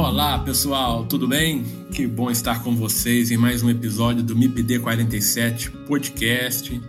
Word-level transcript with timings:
Olá 0.00 0.38
pessoal, 0.38 1.04
tudo 1.04 1.26
bem? 1.26 1.64
Que 1.92 2.06
bom 2.06 2.30
estar 2.30 2.62
com 2.62 2.74
vocês 2.76 3.32
em 3.32 3.36
mais 3.36 3.64
um 3.64 3.68
episódio 3.68 4.22
do 4.22 4.36
MIPD 4.36 4.78
47 4.78 5.72
Podcast. 5.72 6.80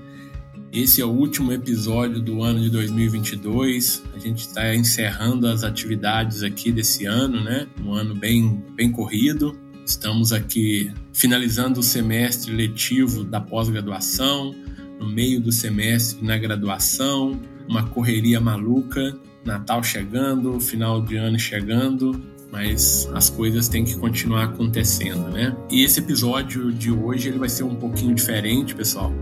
Esse 0.71 1.01
é 1.01 1.05
o 1.05 1.09
último 1.09 1.51
episódio 1.51 2.21
do 2.21 2.43
ano 2.43 2.61
de 2.61 2.69
2022. 2.69 4.03
A 4.13 4.19
gente 4.19 4.41
está 4.41 4.75
encerrando 4.75 5.47
as 5.47 5.63
atividades 5.63 6.43
aqui 6.43 6.71
desse 6.71 7.05
ano, 7.05 7.43
né? 7.43 7.67
Um 7.83 7.93
ano 7.93 8.13
bem, 8.13 8.63
bem 8.75 8.91
corrido. 8.91 9.59
Estamos 9.83 10.31
aqui 10.31 10.93
finalizando 11.11 11.79
o 11.79 11.83
semestre 11.83 12.53
letivo 12.53 13.23
da 13.23 13.41
pós-graduação, 13.41 14.53
no 14.99 15.09
meio 15.09 15.41
do 15.41 15.51
semestre 15.51 16.23
na 16.23 16.37
graduação, 16.37 17.41
uma 17.67 17.87
correria 17.87 18.39
maluca, 18.39 19.17
Natal 19.43 19.81
chegando, 19.81 20.59
final 20.59 21.01
de 21.01 21.17
ano 21.17 21.39
chegando 21.39 22.37
mas 22.51 23.09
as 23.13 23.29
coisas 23.29 23.67
têm 23.67 23.83
que 23.83 23.95
continuar 23.97 24.45
acontecendo, 24.45 25.29
né? 25.29 25.55
E 25.69 25.83
esse 25.83 25.99
episódio 25.99 26.71
de 26.71 26.91
hoje 26.91 27.29
ele 27.29 27.37
vai 27.37 27.49
ser 27.49 27.63
um 27.63 27.75
pouquinho 27.75 28.13
diferente, 28.13 28.75
pessoal. 28.75 29.13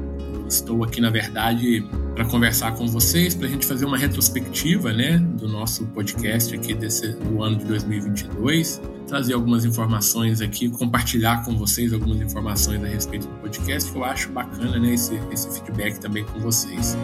estou 0.48 0.84
aqui, 0.84 1.02
na 1.02 1.10
verdade, 1.10 1.86
para 2.16 2.24
conversar 2.26 2.72
com 2.72 2.88
vocês, 2.88 3.36
para 3.36 3.48
a 3.48 3.50
gente 3.50 3.66
fazer 3.66 3.86
uma 3.86 3.98
retrospectiva, 3.98 4.94
né, 4.94 5.18
do 5.18 5.48
nosso 5.48 5.86
podcast 5.88 6.56
aqui 6.56 6.74
desse 6.74 7.10
do 7.14 7.44
ano 7.44 7.58
de 7.58 7.66
2022, 7.66 8.82
trazer 9.08 9.34
algumas 9.34 9.66
informações 9.66 10.42
aqui, 10.42 10.70
compartilhar 10.70 11.44
com 11.44 11.56
vocês 11.58 11.92
algumas 11.94 12.22
informações 12.22 12.84
a 12.84 12.88
respeito 12.88 13.28
do 13.28 13.36
podcast 13.36 13.92
que 13.92 13.98
eu 13.98 14.04
acho 14.04 14.32
bacana, 14.32 14.80
né, 14.80 14.94
esse, 14.94 15.20
esse 15.32 15.60
feedback 15.60 16.00
também 16.00 16.24
com 16.24 16.40
vocês. 16.40 16.98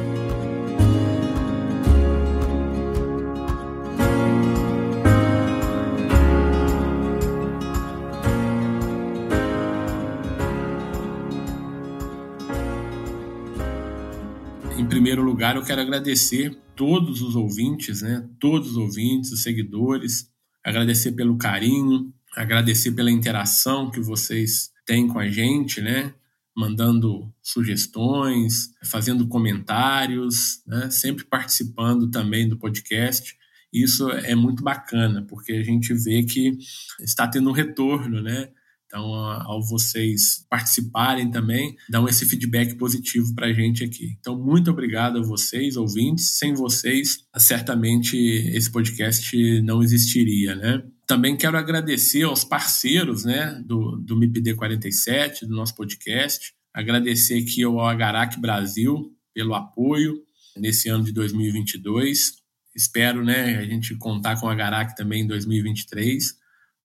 Primeiro 15.13 15.29
lugar, 15.29 15.55
eu 15.55 15.63
quero 15.63 15.79
agradecer 15.79 16.57
todos 16.75 17.21
os 17.21 17.35
ouvintes, 17.35 18.01
né? 18.01 18.27
Todos 18.39 18.71
os 18.71 18.77
ouvintes, 18.77 19.31
os 19.31 19.43
seguidores, 19.43 20.27
agradecer 20.63 21.11
pelo 21.11 21.37
carinho, 21.37 22.11
agradecer 22.35 22.93
pela 22.93 23.11
interação 23.11 23.91
que 23.91 23.99
vocês 23.99 24.71
têm 24.87 25.07
com 25.07 25.19
a 25.19 25.29
gente, 25.29 25.81
né? 25.81 26.15
Mandando 26.57 27.31
sugestões, 27.43 28.71
fazendo 28.83 29.27
comentários, 29.27 30.63
né? 30.65 30.89
sempre 30.89 31.25
participando 31.25 32.09
também 32.09 32.49
do 32.49 32.57
podcast. 32.57 33.37
Isso 33.71 34.09
é 34.09 34.33
muito 34.33 34.63
bacana, 34.63 35.23
porque 35.29 35.51
a 35.53 35.63
gente 35.63 35.93
vê 35.93 36.23
que 36.23 36.57
está 37.01 37.27
tendo 37.27 37.51
um 37.51 37.53
retorno, 37.53 38.19
né? 38.19 38.49
Então, 38.93 39.11
ao 39.11 39.59
vocês 39.59 40.45
participarem 40.47 41.31
também, 41.31 41.75
dão 41.89 42.07
esse 42.07 42.27
feedback 42.27 42.75
positivo 42.75 43.33
para 43.33 43.47
a 43.47 43.51
gente 43.51 43.83
aqui. 43.83 44.15
Então, 44.19 44.37
muito 44.37 44.69
obrigado 44.69 45.17
a 45.17 45.23
vocês, 45.23 45.75
ouvintes. 45.75 46.37
Sem 46.37 46.53
vocês, 46.53 47.25
certamente 47.35 48.15
esse 48.15 48.71
podcast 48.71 49.61
não 49.63 49.81
existiria, 49.81 50.55
né? 50.55 50.83
Também 51.07 51.35
quero 51.35 51.57
agradecer 51.57 52.21
aos 52.21 52.43
parceiros 52.43 53.25
né, 53.25 53.59
do, 53.65 53.97
do 53.97 54.15
MIPD 54.15 54.53
47, 54.53 55.47
do 55.47 55.55
nosso 55.55 55.73
podcast. 55.73 56.53
Agradecer 56.71 57.39
aqui 57.39 57.63
ao 57.63 57.79
Agarac 57.79 58.39
Brasil 58.39 59.11
pelo 59.33 59.55
apoio 59.55 60.13
nesse 60.55 60.87
ano 60.87 61.03
de 61.03 61.11
2022. 61.11 62.33
Espero 62.75 63.25
né, 63.25 63.57
a 63.57 63.65
gente 63.65 63.95
contar 63.95 64.39
com 64.39 64.47
a 64.47 64.51
Agarac 64.51 64.95
também 64.95 65.23
em 65.23 65.27
2023 65.27 66.42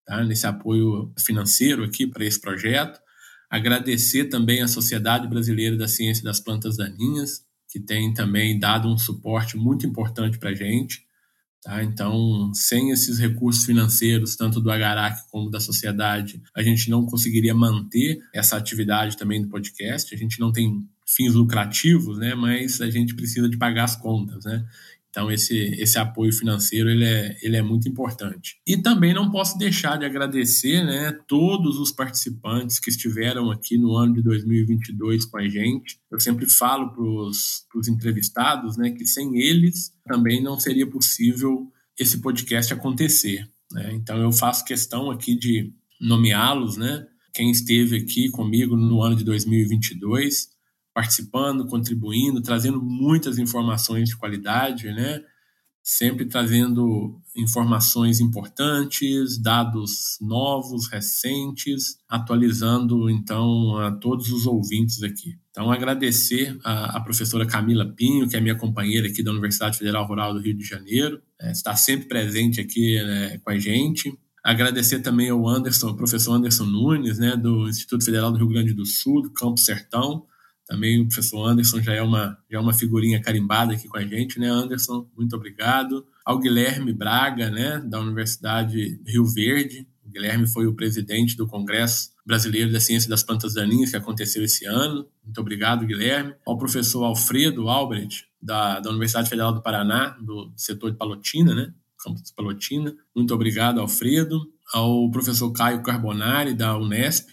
tá? 0.08 0.24
nesse 0.24 0.46
apoio 0.46 1.12
financeiro 1.18 1.84
aqui 1.84 2.06
para 2.06 2.24
esse 2.24 2.40
projeto. 2.40 2.98
Agradecer 3.50 4.24
também 4.24 4.62
à 4.62 4.68
Sociedade 4.68 5.28
Brasileira 5.28 5.76
da 5.76 5.86
Ciência 5.86 6.24
das 6.24 6.40
Plantas 6.40 6.76
Daninhas, 6.76 7.42
que 7.70 7.78
tem 7.78 8.12
também 8.14 8.58
dado 8.58 8.88
um 8.88 8.96
suporte 8.96 9.56
muito 9.56 9.86
importante 9.86 10.38
para 10.38 10.50
a 10.50 10.54
gente. 10.54 11.06
Tá? 11.62 11.82
Então, 11.82 12.50
sem 12.54 12.90
esses 12.90 13.18
recursos 13.18 13.64
financeiros, 13.64 14.36
tanto 14.36 14.60
do 14.60 14.70
Agarac 14.70 15.28
como 15.30 15.50
da 15.50 15.60
sociedade, 15.60 16.42
a 16.56 16.62
gente 16.62 16.88
não 16.88 17.04
conseguiria 17.04 17.54
manter 17.54 18.20
essa 18.32 18.56
atividade 18.56 19.16
também 19.16 19.42
do 19.42 19.48
podcast. 19.48 20.14
A 20.14 20.18
gente 20.18 20.40
não 20.40 20.52
tem 20.52 20.86
fins 21.06 21.34
lucrativos, 21.34 22.18
né? 22.18 22.34
mas 22.34 22.80
a 22.80 22.90
gente 22.90 23.14
precisa 23.14 23.48
de 23.48 23.58
pagar 23.58 23.84
as 23.84 23.96
contas. 23.96 24.44
Né? 24.44 24.64
Então, 25.10 25.30
esse, 25.30 25.56
esse 25.80 25.98
apoio 25.98 26.32
financeiro 26.32 26.88
ele 26.90 27.04
é, 27.04 27.36
ele 27.42 27.56
é 27.56 27.62
muito 27.62 27.88
importante. 27.88 28.60
E 28.66 28.76
também 28.76 29.14
não 29.14 29.30
posso 29.30 29.56
deixar 29.58 29.96
de 29.96 30.04
agradecer 30.04 30.84
né, 30.84 31.12
todos 31.26 31.78
os 31.78 31.90
participantes 31.90 32.78
que 32.78 32.90
estiveram 32.90 33.50
aqui 33.50 33.78
no 33.78 33.96
ano 33.96 34.14
de 34.14 34.22
2022 34.22 35.24
com 35.24 35.38
a 35.38 35.48
gente. 35.48 35.98
Eu 36.10 36.20
sempre 36.20 36.46
falo 36.46 36.92
para 36.92 37.02
os 37.02 37.88
entrevistados 37.88 38.76
né, 38.76 38.90
que 38.90 39.06
sem 39.06 39.38
eles 39.38 39.92
também 40.06 40.42
não 40.42 40.60
seria 40.60 40.86
possível 40.86 41.72
esse 41.98 42.20
podcast 42.20 42.72
acontecer. 42.72 43.48
Né? 43.72 43.94
Então, 43.94 44.18
eu 44.18 44.30
faço 44.30 44.64
questão 44.64 45.10
aqui 45.10 45.34
de 45.34 45.72
nomeá-los, 46.00 46.76
né? 46.76 47.06
quem 47.32 47.50
esteve 47.50 47.96
aqui 47.96 48.30
comigo 48.30 48.76
no 48.76 49.02
ano 49.02 49.16
de 49.16 49.24
2022 49.24 50.48
participando, 50.98 51.64
contribuindo, 51.64 52.42
trazendo 52.42 52.82
muitas 52.82 53.38
informações 53.38 54.08
de 54.08 54.16
qualidade, 54.16 54.88
né? 54.88 55.22
Sempre 55.80 56.26
trazendo 56.26 57.22
informações 57.36 58.18
importantes, 58.18 59.40
dados 59.40 60.18
novos, 60.20 60.88
recentes, 60.88 61.98
atualizando 62.08 63.08
então 63.08 63.78
a 63.78 63.92
todos 63.92 64.32
os 64.32 64.44
ouvintes 64.44 65.00
aqui. 65.04 65.38
Então 65.52 65.70
agradecer 65.70 66.58
a, 66.64 66.96
a 66.96 67.00
professora 67.00 67.46
Camila 67.46 67.86
Pinho, 67.86 68.28
que 68.28 68.36
é 68.36 68.40
minha 68.40 68.56
companheira 68.56 69.06
aqui 69.06 69.22
da 69.22 69.30
Universidade 69.30 69.78
Federal 69.78 70.04
Rural 70.04 70.34
do 70.34 70.40
Rio 70.40 70.56
de 70.56 70.64
Janeiro, 70.64 71.22
é, 71.40 71.52
está 71.52 71.76
sempre 71.76 72.08
presente 72.08 72.60
aqui 72.60 73.00
né, 73.00 73.38
com 73.38 73.50
a 73.50 73.58
gente. 73.58 74.12
Agradecer 74.42 74.98
também 74.98 75.30
ao 75.30 75.48
Anderson, 75.48 75.94
professor 75.94 76.32
Anderson 76.32 76.64
Nunes, 76.64 77.20
né, 77.20 77.36
do 77.36 77.68
Instituto 77.68 78.04
Federal 78.04 78.32
do 78.32 78.38
Rio 78.38 78.48
Grande 78.48 78.74
do 78.74 78.84
Sul, 78.84 79.22
do 79.22 79.30
Campo 79.30 79.60
Sertão, 79.60 80.26
também 80.68 81.00
o 81.00 81.08
professor 81.08 81.48
Anderson 81.48 81.80
já 81.80 81.94
é 81.94 82.02
uma, 82.02 82.38
já 82.50 82.58
é 82.58 82.60
uma 82.60 82.74
figurinha 82.74 83.20
carimbada 83.22 83.72
aqui 83.72 83.88
com 83.88 83.96
a 83.96 84.02
gente, 84.02 84.38
né, 84.38 84.48
Anderson? 84.48 85.08
Muito 85.16 85.34
obrigado. 85.34 86.06
Ao 86.22 86.38
Guilherme 86.38 86.92
Braga, 86.92 87.50
né, 87.50 87.78
da 87.78 87.98
Universidade 87.98 89.00
Rio 89.06 89.24
Verde, 89.24 89.88
O 90.04 90.10
Guilherme 90.10 90.46
foi 90.46 90.66
o 90.66 90.74
presidente 90.74 91.36
do 91.36 91.46
Congresso 91.46 92.10
Brasileiro 92.26 92.70
da 92.70 92.80
Ciência 92.80 93.08
das 93.08 93.22
Plantas 93.22 93.54
Daninhas, 93.54 93.90
que 93.90 93.96
aconteceu 93.96 94.44
esse 94.44 94.66
ano. 94.66 95.08
Muito 95.24 95.40
obrigado, 95.40 95.86
Guilherme. 95.86 96.34
Ao 96.46 96.58
professor 96.58 97.02
Alfredo 97.04 97.68
Albrecht, 97.70 98.26
da, 98.40 98.78
da 98.78 98.90
Universidade 98.90 99.30
Federal 99.30 99.54
do 99.54 99.62
Paraná, 99.62 100.18
do 100.20 100.52
setor 100.54 100.90
de 100.90 100.98
Palotina, 100.98 101.54
né? 101.54 101.72
campus 102.04 102.22
de 102.22 102.34
Palotina. 102.34 102.94
Muito 103.16 103.34
obrigado, 103.34 103.80
Alfredo. 103.80 104.38
Ao 104.72 105.10
professor 105.10 105.50
Caio 105.52 105.82
Carbonari, 105.82 106.54
da 106.54 106.76
Unesp, 106.76 107.30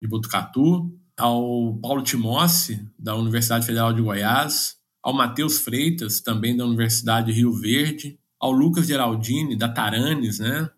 de 0.00 0.06
Botucatu. 0.06 0.94
Ao 1.18 1.78
Paulo 1.80 2.02
Timossi, 2.02 2.86
da 2.98 3.16
Universidade 3.16 3.66
Federal 3.66 3.92
de 3.92 4.02
Goiás. 4.02 4.76
Ao 5.02 5.14
Matheus 5.14 5.58
Freitas, 5.58 6.20
também 6.20 6.56
da 6.56 6.64
Universidade 6.64 7.26
de 7.26 7.32
Rio 7.32 7.52
Verde. 7.52 8.18
Ao 8.40 8.52
Lucas 8.52 8.86
Geraldini, 8.86 9.56
da 9.56 9.68
Taranes, 9.68 10.38
né? 10.38 10.70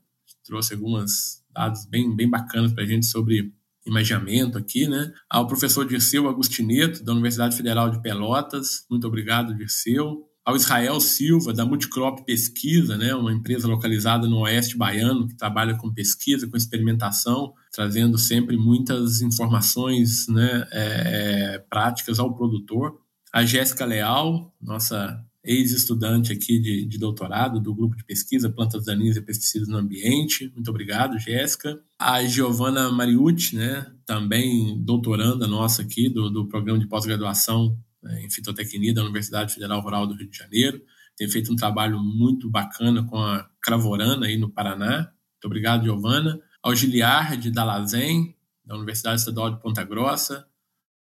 trouxe 0.48 0.74
alguns 0.74 1.42
dados 1.52 1.84
bem, 1.86 2.14
bem 2.16 2.28
bacanas 2.28 2.72
para 2.72 2.82
a 2.82 2.86
gente 2.86 3.06
sobre 3.06 3.52
imaginamento 3.86 4.58
aqui, 4.58 4.88
né? 4.88 5.12
Ao 5.30 5.46
professor 5.46 5.86
Dirceu 5.86 6.28
Agustineto, 6.28 7.04
da 7.04 7.12
Universidade 7.12 7.56
Federal 7.56 7.90
de 7.90 8.00
Pelotas, 8.02 8.84
muito 8.90 9.06
obrigado, 9.06 9.54
Dirceu. 9.54 10.27
Ao 10.48 10.56
Israel 10.56 10.98
Silva, 10.98 11.52
da 11.52 11.66
Multicrop 11.66 12.24
Pesquisa, 12.24 12.96
né? 12.96 13.14
uma 13.14 13.30
empresa 13.30 13.68
localizada 13.68 14.26
no 14.26 14.38
Oeste 14.38 14.78
Baiano, 14.78 15.28
que 15.28 15.36
trabalha 15.36 15.76
com 15.76 15.92
pesquisa, 15.92 16.48
com 16.48 16.56
experimentação, 16.56 17.52
trazendo 17.70 18.16
sempre 18.16 18.56
muitas 18.56 19.20
informações 19.20 20.26
né? 20.26 20.66
É, 20.72 21.52
é 21.56 21.58
práticas 21.68 22.18
ao 22.18 22.34
produtor. 22.34 22.98
A 23.30 23.44
Jéssica 23.44 23.84
Leal, 23.84 24.50
nossa 24.58 25.22
ex-estudante 25.44 26.32
aqui 26.32 26.58
de, 26.58 26.86
de, 26.86 26.98
doutorado 26.98 27.60
do 27.60 27.74
grupo 27.74 27.94
de 27.94 28.04
pesquisa 28.04 28.48
Plantas 28.48 28.86
Daninhas 28.86 29.18
e 29.18 29.20
Pesticidas 29.20 29.68
no 29.68 29.76
Ambiente. 29.76 30.50
Muito 30.54 30.70
obrigado, 30.70 31.18
Jéssica. 31.18 31.78
A 31.98 32.24
Giovana 32.24 32.90
Mariucci, 32.90 33.54
né, 33.54 33.86
também 34.06 34.82
doutoranda 34.82 35.46
nossa 35.46 35.82
aqui 35.82 36.08
do, 36.08 36.30
do 36.30 36.48
programa 36.48 36.78
de 36.78 36.88
pós-graduação 36.88 37.76
em 38.20 38.30
fitotecnia 38.30 38.94
da 38.94 39.02
Universidade 39.02 39.54
Federal 39.54 39.80
Rural 39.80 40.06
do 40.06 40.14
Rio 40.14 40.28
de 40.28 40.36
Janeiro. 40.36 40.80
Tem 41.16 41.28
feito 41.28 41.52
um 41.52 41.56
trabalho 41.56 41.98
muito 41.98 42.48
bacana 42.50 43.04
com 43.04 43.18
a 43.18 43.48
Cravorana 43.62 44.26
aí 44.26 44.36
no 44.36 44.50
Paraná. 44.50 44.96
Muito 44.98 45.44
obrigado, 45.44 45.84
Giovana. 45.84 46.40
Ao 46.62 46.74
Giliard 46.74 47.50
da 47.50 47.64
Lazen, 47.64 48.34
da 48.64 48.76
Universidade 48.76 49.20
Estadual 49.20 49.50
de 49.50 49.60
Ponta 49.60 49.84
Grossa. 49.84 50.46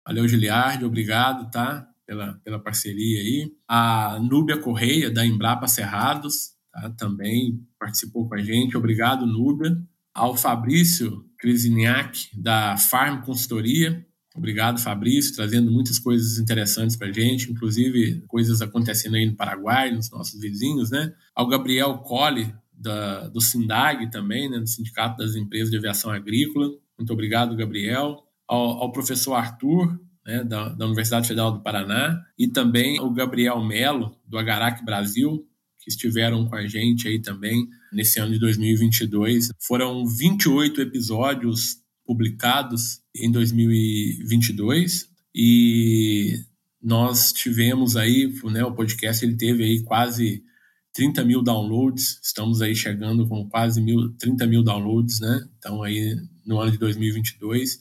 Valeu, 0.05 0.27
Giliard, 0.27 0.83
obrigado, 0.83 1.49
tá? 1.51 1.89
pela, 2.09 2.33
pela 2.43 2.59
parceria 2.59 3.21
aí. 3.21 3.53
A 3.67 4.19
Núbia 4.19 4.57
Correia, 4.57 5.11
da 5.11 5.23
Embrapa 5.23 5.67
Cerrados, 5.67 6.53
tá? 6.73 6.89
também 6.97 7.63
participou 7.79 8.27
com 8.27 8.33
a 8.33 8.41
gente. 8.41 8.75
Obrigado, 8.75 9.27
Núbia. 9.27 9.79
Ao 10.11 10.35
Fabrício 10.35 11.23
Crisiniak, 11.37 12.29
da 12.33 12.75
Farm 12.77 13.21
Consultoria. 13.21 14.03
Obrigado, 14.35 14.79
Fabrício, 14.79 15.35
trazendo 15.35 15.71
muitas 15.71 15.97
coisas 15.97 16.37
interessantes 16.37 16.95
para 16.95 17.07
a 17.07 17.11
gente, 17.11 17.51
inclusive 17.51 18.21
coisas 18.27 18.61
acontecendo 18.61 19.15
aí 19.15 19.25
no 19.25 19.35
Paraguai, 19.35 19.91
nos 19.91 20.09
nossos 20.11 20.39
vizinhos, 20.39 20.91
né? 20.91 21.13
Ao 21.35 21.47
Gabriel 21.47 21.97
Colli, 21.99 22.53
da, 22.79 23.27
do 23.27 23.41
SINDAG 23.41 24.09
também, 24.09 24.49
né, 24.49 24.59
do 24.59 24.67
Sindicato 24.67 25.17
das 25.17 25.35
Empresas 25.35 25.69
de 25.69 25.77
Aviação 25.77 26.11
Agrícola. 26.11 26.69
Muito 26.97 27.11
obrigado, 27.11 27.55
Gabriel. 27.55 28.23
Ao, 28.47 28.83
ao 28.83 28.91
professor 28.91 29.33
Arthur, 29.33 29.99
né, 30.25 30.43
da, 30.43 30.69
da, 30.69 30.85
Universidade 30.85 31.27
Federal 31.27 31.51
do 31.51 31.61
Paraná, 31.61 32.19
e 32.37 32.47
também 32.47 32.99
o 32.99 33.11
Gabriel 33.11 33.63
Melo, 33.63 34.15
do 34.25 34.37
Agarac 34.37 34.83
Brasil, 34.83 35.45
que 35.79 35.89
estiveram 35.89 36.47
com 36.47 36.55
a 36.55 36.65
gente 36.65 37.07
aí 37.07 37.21
também 37.21 37.67
nesse 37.91 38.19
ano 38.19 38.33
de 38.33 38.39
2022. 38.39 39.49
Foram 39.59 40.05
28 40.05 40.81
episódios 40.81 41.77
publicados 42.09 43.01
em 43.15 43.31
2022 43.31 45.07
e 45.35 46.43
nós 46.81 47.31
tivemos 47.31 47.95
aí, 47.95 48.33
né, 48.45 48.65
o 48.65 48.73
podcast 48.73 49.23
ele 49.23 49.37
teve 49.37 49.63
aí 49.63 49.83
quase 49.83 50.43
30 50.91 51.23
mil 51.23 51.43
downloads, 51.43 52.19
estamos 52.23 52.63
aí 52.63 52.75
chegando 52.75 53.27
com 53.27 53.47
quase 53.47 53.79
mil, 53.79 54.11
30 54.17 54.47
mil 54.47 54.63
downloads, 54.63 55.19
né? 55.19 55.47
Então 55.59 55.83
aí 55.83 56.15
no 56.43 56.59
ano 56.59 56.71
de 56.71 56.79
2022 56.79 57.79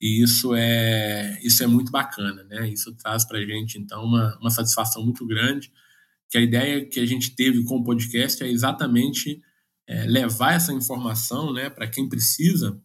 e 0.00 0.20
isso 0.20 0.52
é, 0.52 1.38
isso 1.40 1.62
é 1.62 1.68
muito 1.68 1.92
bacana, 1.92 2.42
né? 2.50 2.68
Isso 2.68 2.92
traz 2.96 3.24
para 3.24 3.38
a 3.38 3.46
gente, 3.46 3.78
então, 3.78 4.02
uma, 4.02 4.36
uma 4.40 4.50
satisfação 4.50 5.04
muito 5.04 5.24
grande, 5.24 5.70
que 6.28 6.36
a 6.36 6.40
ideia 6.40 6.84
que 6.84 6.98
a 6.98 7.06
gente 7.06 7.36
teve 7.36 7.62
com 7.62 7.76
o 7.76 7.84
podcast 7.84 8.42
é 8.42 8.50
exatamente 8.50 9.40
é, 9.86 10.06
levar 10.06 10.54
essa 10.54 10.72
informação 10.72 11.52
né, 11.52 11.70
para 11.70 11.86
quem 11.86 12.08
precisa, 12.08 12.80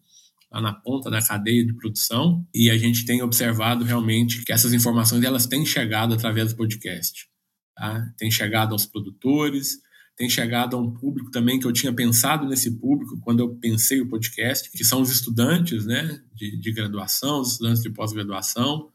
lá 0.56 0.62
na 0.62 0.74
ponta 0.74 1.12
da 1.12 1.22
cadeia 1.22 1.66
de 1.66 1.76
produção, 1.76 2.48
e 2.54 2.70
a 2.70 2.78
gente 2.78 3.06
tem 3.06 3.22
observado 3.22 3.84
realmente 3.84 4.44
que 4.44 4.54
essas 4.54 4.74
informações 4.74 5.24
elas 5.24 5.46
têm 5.46 5.66
chegado 5.66 6.14
através 6.14 6.52
do 6.52 6.56
podcast. 6.56 7.28
Tá? 7.76 8.14
Tem 8.18 8.32
chegado 8.32 8.72
aos 8.72 8.86
produtores, 8.86 9.80
tem 10.16 10.30
chegado 10.30 10.78
a 10.78 10.80
um 10.80 10.94
público 10.94 11.30
também 11.30 11.60
que 11.60 11.68
eu 11.68 11.74
tinha 11.74 11.92
pensado 11.92 12.48
nesse 12.48 12.80
público 12.80 13.20
quando 13.20 13.42
eu 13.42 13.56
pensei 13.58 14.00
o 14.00 14.08
podcast, 14.08 14.72
que 14.72 14.86
são 14.86 15.02
os 15.02 15.12
estudantes 15.12 15.86
né, 15.86 16.22
de, 16.34 16.58
de 16.58 16.72
graduação, 16.72 17.42
os 17.42 17.52
estudantes 17.52 17.84
de 17.84 17.90
pós-graduação. 17.90 18.90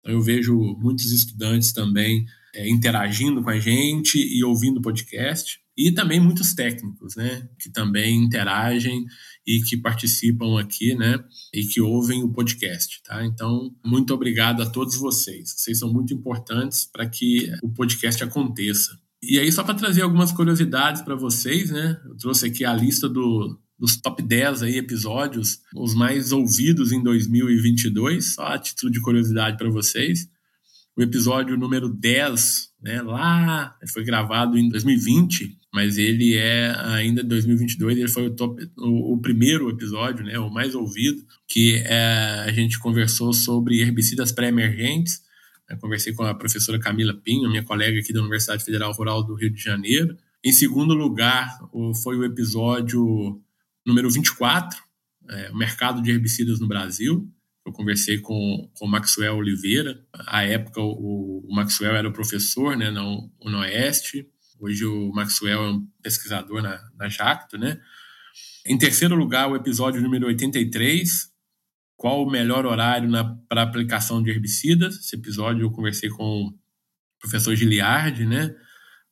Então, 0.00 0.14
eu 0.14 0.20
vejo 0.20 0.52
muitos 0.80 1.12
estudantes 1.12 1.72
também 1.72 2.26
é, 2.52 2.68
interagindo 2.68 3.40
com 3.40 3.50
a 3.50 3.58
gente 3.60 4.18
e 4.18 4.42
ouvindo 4.42 4.78
o 4.78 4.82
podcast. 4.82 5.60
E 5.76 5.90
também 5.90 6.20
muitos 6.20 6.54
técnicos, 6.54 7.16
né, 7.16 7.48
que 7.58 7.68
também 7.68 8.22
interagem 8.22 9.04
e 9.46 9.60
que 9.60 9.76
participam 9.76 10.60
aqui, 10.60 10.94
né, 10.94 11.18
e 11.52 11.66
que 11.66 11.80
ouvem 11.80 12.22
o 12.22 12.32
podcast, 12.32 13.02
tá? 13.02 13.24
Então, 13.24 13.74
muito 13.84 14.14
obrigado 14.14 14.62
a 14.62 14.70
todos 14.70 14.96
vocês. 14.96 15.52
Vocês 15.56 15.78
são 15.78 15.92
muito 15.92 16.14
importantes 16.14 16.88
para 16.90 17.08
que 17.08 17.50
o 17.62 17.68
podcast 17.68 18.22
aconteça. 18.22 18.98
E 19.22 19.38
aí, 19.38 19.50
só 19.50 19.64
para 19.64 19.74
trazer 19.74 20.02
algumas 20.02 20.32
curiosidades 20.32 21.02
para 21.02 21.14
vocês, 21.14 21.70
né? 21.70 22.00
Eu 22.04 22.16
trouxe 22.16 22.46
aqui 22.46 22.64
a 22.64 22.74
lista 22.74 23.08
do, 23.08 23.58
dos 23.78 23.96
top 23.96 24.22
10 24.22 24.62
aí, 24.62 24.76
episódios, 24.76 25.60
os 25.74 25.94
mais 25.94 26.30
ouvidos 26.30 26.92
em 26.92 27.02
2022, 27.02 28.34
só 28.34 28.46
a 28.46 28.58
título 28.58 28.92
de 28.92 29.00
curiosidade 29.00 29.56
para 29.56 29.70
vocês. 29.70 30.28
O 30.96 31.02
episódio 31.02 31.56
número 31.56 31.88
10, 31.88 32.70
né, 32.82 33.02
lá, 33.02 33.76
foi 33.92 34.04
gravado 34.04 34.56
em 34.56 34.68
2020, 34.68 35.58
mas 35.72 35.98
ele 35.98 36.36
é 36.36 36.72
ainda 36.84 37.24
2022, 37.24 37.98
ele 37.98 38.08
foi 38.08 38.28
o, 38.28 38.30
top, 38.30 38.62
o, 38.78 39.14
o 39.14 39.20
primeiro 39.20 39.68
episódio, 39.68 40.24
né, 40.24 40.38
o 40.38 40.48
mais 40.48 40.74
ouvido, 40.74 41.20
que 41.48 41.82
é, 41.84 42.44
a 42.46 42.52
gente 42.52 42.78
conversou 42.78 43.32
sobre 43.32 43.80
herbicidas 43.80 44.30
pré-emergentes, 44.30 45.24
conversei 45.80 46.12
com 46.12 46.22
a 46.22 46.34
professora 46.34 46.78
Camila 46.78 47.14
Pinho, 47.14 47.50
minha 47.50 47.64
colega 47.64 47.98
aqui 47.98 48.12
da 48.12 48.20
Universidade 48.20 48.64
Federal 48.64 48.92
Rural 48.92 49.24
do 49.24 49.34
Rio 49.34 49.50
de 49.50 49.60
Janeiro. 49.60 50.16
Em 50.44 50.52
segundo 50.52 50.94
lugar, 50.94 51.58
foi 52.02 52.16
o 52.16 52.24
episódio 52.24 53.40
número 53.86 54.10
24, 54.10 54.78
é, 55.30 55.50
o 55.50 55.56
mercado 55.56 56.02
de 56.02 56.10
herbicidas 56.10 56.60
no 56.60 56.68
Brasil. 56.68 57.28
Eu 57.66 57.72
conversei 57.72 58.18
com 58.18 58.70
o 58.80 58.86
Maxwell 58.86 59.36
Oliveira. 59.36 60.04
À 60.12 60.42
época, 60.44 60.80
o, 60.80 61.46
o 61.48 61.54
Maxwell 61.54 61.96
era 61.96 62.12
professor 62.12 62.76
né, 62.76 62.90
no, 62.90 63.32
no 63.42 63.58
Oeste. 63.58 64.28
Hoje, 64.60 64.84
o 64.84 65.10
Maxwell 65.12 65.62
é 65.62 65.70
um 65.70 65.86
pesquisador 66.02 66.62
na, 66.62 66.80
na 66.96 67.08
Jacto. 67.08 67.56
Né? 67.56 67.80
Em 68.66 68.76
terceiro 68.76 69.14
lugar, 69.14 69.50
o 69.50 69.56
episódio 69.56 70.02
número 70.02 70.26
83, 70.26 71.32
qual 71.96 72.22
o 72.22 72.30
melhor 72.30 72.66
horário 72.66 73.10
para 73.48 73.62
aplicação 73.62 74.22
de 74.22 74.30
herbicidas. 74.30 74.96
Esse 74.96 75.16
episódio 75.16 75.62
eu 75.62 75.70
conversei 75.70 76.10
com 76.10 76.48
o 76.48 76.54
professor 77.18 77.54
Giliardi, 77.54 78.26
né? 78.26 78.54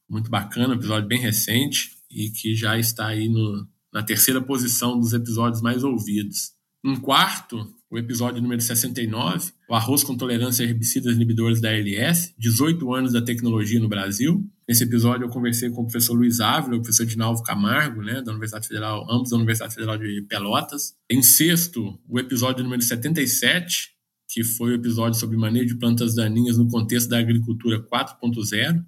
Muito 0.08 0.30
bacana, 0.30 0.74
episódio 0.74 1.08
bem 1.08 1.18
recente 1.18 1.96
e 2.10 2.30
que 2.30 2.54
já 2.54 2.78
está 2.78 3.06
aí 3.06 3.28
no, 3.28 3.66
na 3.92 4.02
terceira 4.02 4.42
posição 4.42 4.98
dos 4.98 5.14
episódios 5.14 5.62
mais 5.62 5.82
ouvidos. 5.82 6.52
Em 6.84 6.96
quarto, 7.00 7.74
o 7.92 7.98
episódio 7.98 8.40
número 8.40 8.62
69, 8.62 9.52
o 9.68 9.74
arroz 9.74 10.02
com 10.02 10.16
tolerância 10.16 10.64
a 10.64 10.68
herbicidas 10.68 11.14
inibidores 11.14 11.60
da 11.60 11.68
ALS, 11.68 12.34
18 12.38 12.94
anos 12.94 13.12
da 13.12 13.20
tecnologia 13.20 13.78
no 13.78 13.86
Brasil. 13.86 14.42
Nesse 14.66 14.84
episódio 14.84 15.26
eu 15.26 15.28
conversei 15.28 15.68
com 15.68 15.82
o 15.82 15.84
professor 15.84 16.14
Luiz 16.14 16.40
Ávila, 16.40 16.76
o 16.76 16.80
professor 16.80 17.04
Dinalvo 17.04 17.42
Camargo, 17.42 18.00
né, 18.00 18.22
da 18.22 18.30
Universidade 18.30 18.66
Federal, 18.66 19.06
ambos 19.10 19.28
da 19.28 19.36
Universidade 19.36 19.74
Federal 19.74 19.98
de 19.98 20.22
Pelotas. 20.22 20.94
Em 21.10 21.20
sexto, 21.20 22.00
o 22.08 22.18
episódio 22.18 22.64
número 22.64 22.80
77, 22.80 23.90
que 24.30 24.42
foi 24.42 24.70
o 24.70 24.74
episódio 24.76 25.20
sobre 25.20 25.36
manejo 25.36 25.74
de 25.74 25.78
plantas 25.78 26.14
daninhas 26.14 26.56
no 26.56 26.68
contexto 26.68 27.10
da 27.10 27.18
agricultura 27.18 27.78
4.0. 27.78 28.82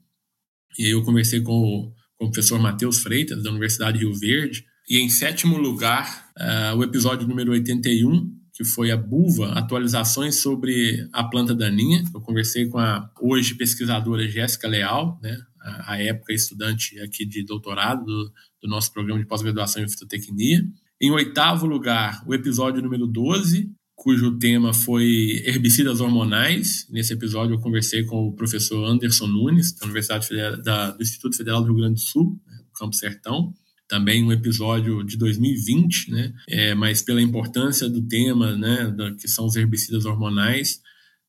E 0.79 0.87
aí 0.87 0.91
eu 0.93 1.05
conversei 1.05 1.43
com 1.43 1.53
o, 1.53 1.93
com 2.17 2.25
o 2.25 2.31
professor 2.31 2.59
Matheus 2.59 3.01
Freitas, 3.01 3.43
da 3.43 3.51
Universidade 3.51 3.99
de 3.99 4.07
Rio 4.07 4.15
Verde. 4.15 4.65
E 4.89 4.99
em 4.99 5.11
sétimo 5.11 5.59
lugar, 5.59 6.31
uh, 6.39 6.79
o 6.79 6.83
episódio 6.83 7.29
número 7.29 7.53
81, 7.53 8.34
que 8.55 8.65
foi 8.65 8.93
a 8.93 8.97
Buva, 8.97 9.53
atualizações 9.53 10.37
sobre 10.37 11.09
a 11.13 11.25
planta 11.25 11.53
daninha. 11.53 12.05
Eu 12.15 12.21
conversei 12.21 12.69
com 12.69 12.79
a 12.79 13.11
hoje 13.21 13.57
pesquisadora 13.57 14.29
Jéssica 14.29 14.69
Leal, 14.69 15.19
né, 15.21 15.37
a, 15.61 16.01
época 16.01 16.33
estudante 16.33 16.99
aqui 17.01 17.27
de 17.27 17.45
doutorado 17.45 18.05
do, 18.05 18.33
do 18.63 18.69
nosso 18.69 18.93
programa 18.93 19.21
de 19.21 19.27
pós-graduação 19.27 19.83
em 19.83 19.89
fitotecnia. 19.89 20.65
Em 21.01 21.11
oitavo 21.11 21.67
lugar, 21.67 22.23
o 22.27 22.33
episódio 22.33 22.81
número 22.81 23.09
12, 23.09 23.69
cujo 23.97 24.39
tema 24.39 24.73
foi 24.73 25.43
herbicidas 25.45 26.01
hormonais. 26.01 26.87
Nesse 26.89 27.13
episódio 27.13 27.55
eu 27.55 27.61
conversei 27.61 28.05
com 28.05 28.29
o 28.29 28.33
professor 28.37 28.85
Anderson 28.85 29.27
Nunes, 29.27 29.73
da 29.73 29.85
Universidade 29.85 30.29
Federal, 30.29 30.63
da, 30.63 30.91
do 30.93 31.03
Instituto 31.03 31.37
Federal 31.37 31.61
do 31.61 31.67
Rio 31.67 31.77
Grande 31.77 31.95
do 31.95 32.01
Sul, 32.01 32.41
né, 32.47 32.59
Campo 32.79 32.95
Sertão. 32.95 33.53
Também 33.95 34.25
um 34.25 34.33
episódio 34.33 35.05
de 35.05 35.17
2020, 35.17 36.11
né, 36.11 36.35
é, 36.49 36.75
mas 36.75 37.01
pela 37.01 37.23
importância 37.23 37.89
do 37.89 38.03
tema, 38.03 38.57
né, 38.57 38.91
da, 38.91 39.15
que 39.15 39.29
são 39.29 39.47
os 39.47 39.55
herbicidas 39.55 40.05
hormonais, 40.05 40.81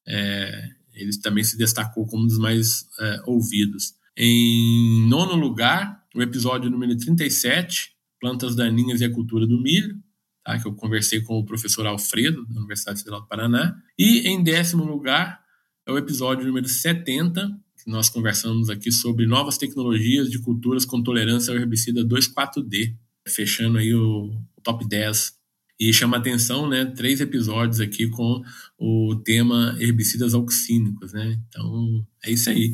é, 0.07 0.69
ele 0.95 1.11
também 1.19 1.43
se 1.43 1.55
destacou 1.59 2.07
como 2.07 2.23
um 2.23 2.27
dos 2.27 2.39
mais 2.39 2.87
é, 2.99 3.21
ouvidos. 3.27 3.93
Em 4.17 5.07
nono 5.07 5.35
lugar, 5.35 6.03
o 6.15 6.23
episódio 6.23 6.71
número 6.71 6.97
37, 6.97 7.91
Plantas 8.19 8.55
Daninhas 8.55 8.99
e 8.99 9.05
a 9.05 9.11
Cultura 9.11 9.45
do 9.45 9.61
Milho, 9.61 9.95
tá? 10.43 10.57
que 10.59 10.67
eu 10.67 10.73
conversei 10.73 11.21
com 11.21 11.37
o 11.37 11.45
professor 11.45 11.85
Alfredo, 11.85 12.47
da 12.47 12.61
Universidade 12.61 12.97
Federal 12.97 13.21
do 13.21 13.27
Paraná. 13.27 13.75
E 13.95 14.27
em 14.27 14.43
décimo 14.43 14.83
lugar, 14.85 15.39
é 15.87 15.91
o 15.91 15.99
episódio 15.99 16.47
número 16.47 16.67
70, 16.67 17.47
que 17.47 17.64
nós 17.85 18.09
conversamos 18.09 18.69
aqui 18.69 18.91
sobre 18.91 19.25
novas 19.25 19.57
tecnologias 19.57 20.29
de 20.29 20.39
culturas 20.39 20.85
com 20.85 21.03
tolerância 21.03 21.53
ao 21.53 21.59
herbicida 21.59 22.03
2,4-D, 22.03 22.95
fechando 23.27 23.77
aí 23.77 23.93
o, 23.93 24.31
top 24.63 24.87
10 24.87 25.33
e 25.79 25.93
chama 25.93 26.17
atenção, 26.17 26.67
né, 26.67 26.85
três 26.85 27.21
episódios 27.21 27.79
aqui 27.79 28.07
com 28.07 28.41
o 28.79 29.15
tema 29.23 29.75
herbicidas 29.79 30.33
auxínicos, 30.33 31.13
né? 31.13 31.39
Então, 31.47 32.05
é 32.23 32.31
isso 32.31 32.49
aí. 32.49 32.73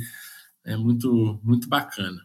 É 0.64 0.78
muito 0.78 1.40
muito 1.44 1.68
bacana. 1.68 2.22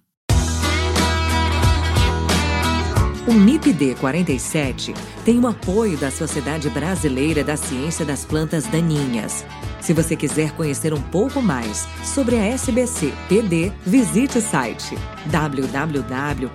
O 3.27 3.33
MIPD 3.33 3.97
47 3.97 4.95
tem 5.25 5.41
o 5.41 5.49
apoio 5.49 5.99
da 5.99 6.13
Sociedade 6.13 6.71
Brasileira 6.71 7.43
da 7.43 7.57
Ciência 7.57 8.05
das 8.05 8.25
Plantas 8.25 8.69
Daninhas. 8.69 9.45
Se 9.87 9.93
você 9.93 10.17
quiser 10.17 10.51
conhecer 10.51 10.93
um 10.93 11.01
pouco 11.01 11.41
mais 11.41 11.87
sobre 12.05 12.35
a 12.35 12.45
SBC 12.45 13.13
PD, 13.29 13.71
visite 13.87 14.37
o 14.37 14.41
site 14.41 14.97
www.sbcpd.org. 15.31 16.47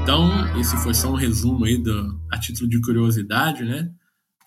Então, 0.00 0.60
esse 0.60 0.76
foi 0.84 0.94
só 0.94 1.10
um 1.10 1.16
resumo 1.16 1.64
aí 1.64 1.78
do, 1.78 2.16
a 2.30 2.38
título 2.38 2.70
de 2.70 2.80
curiosidade, 2.80 3.64
né, 3.64 3.90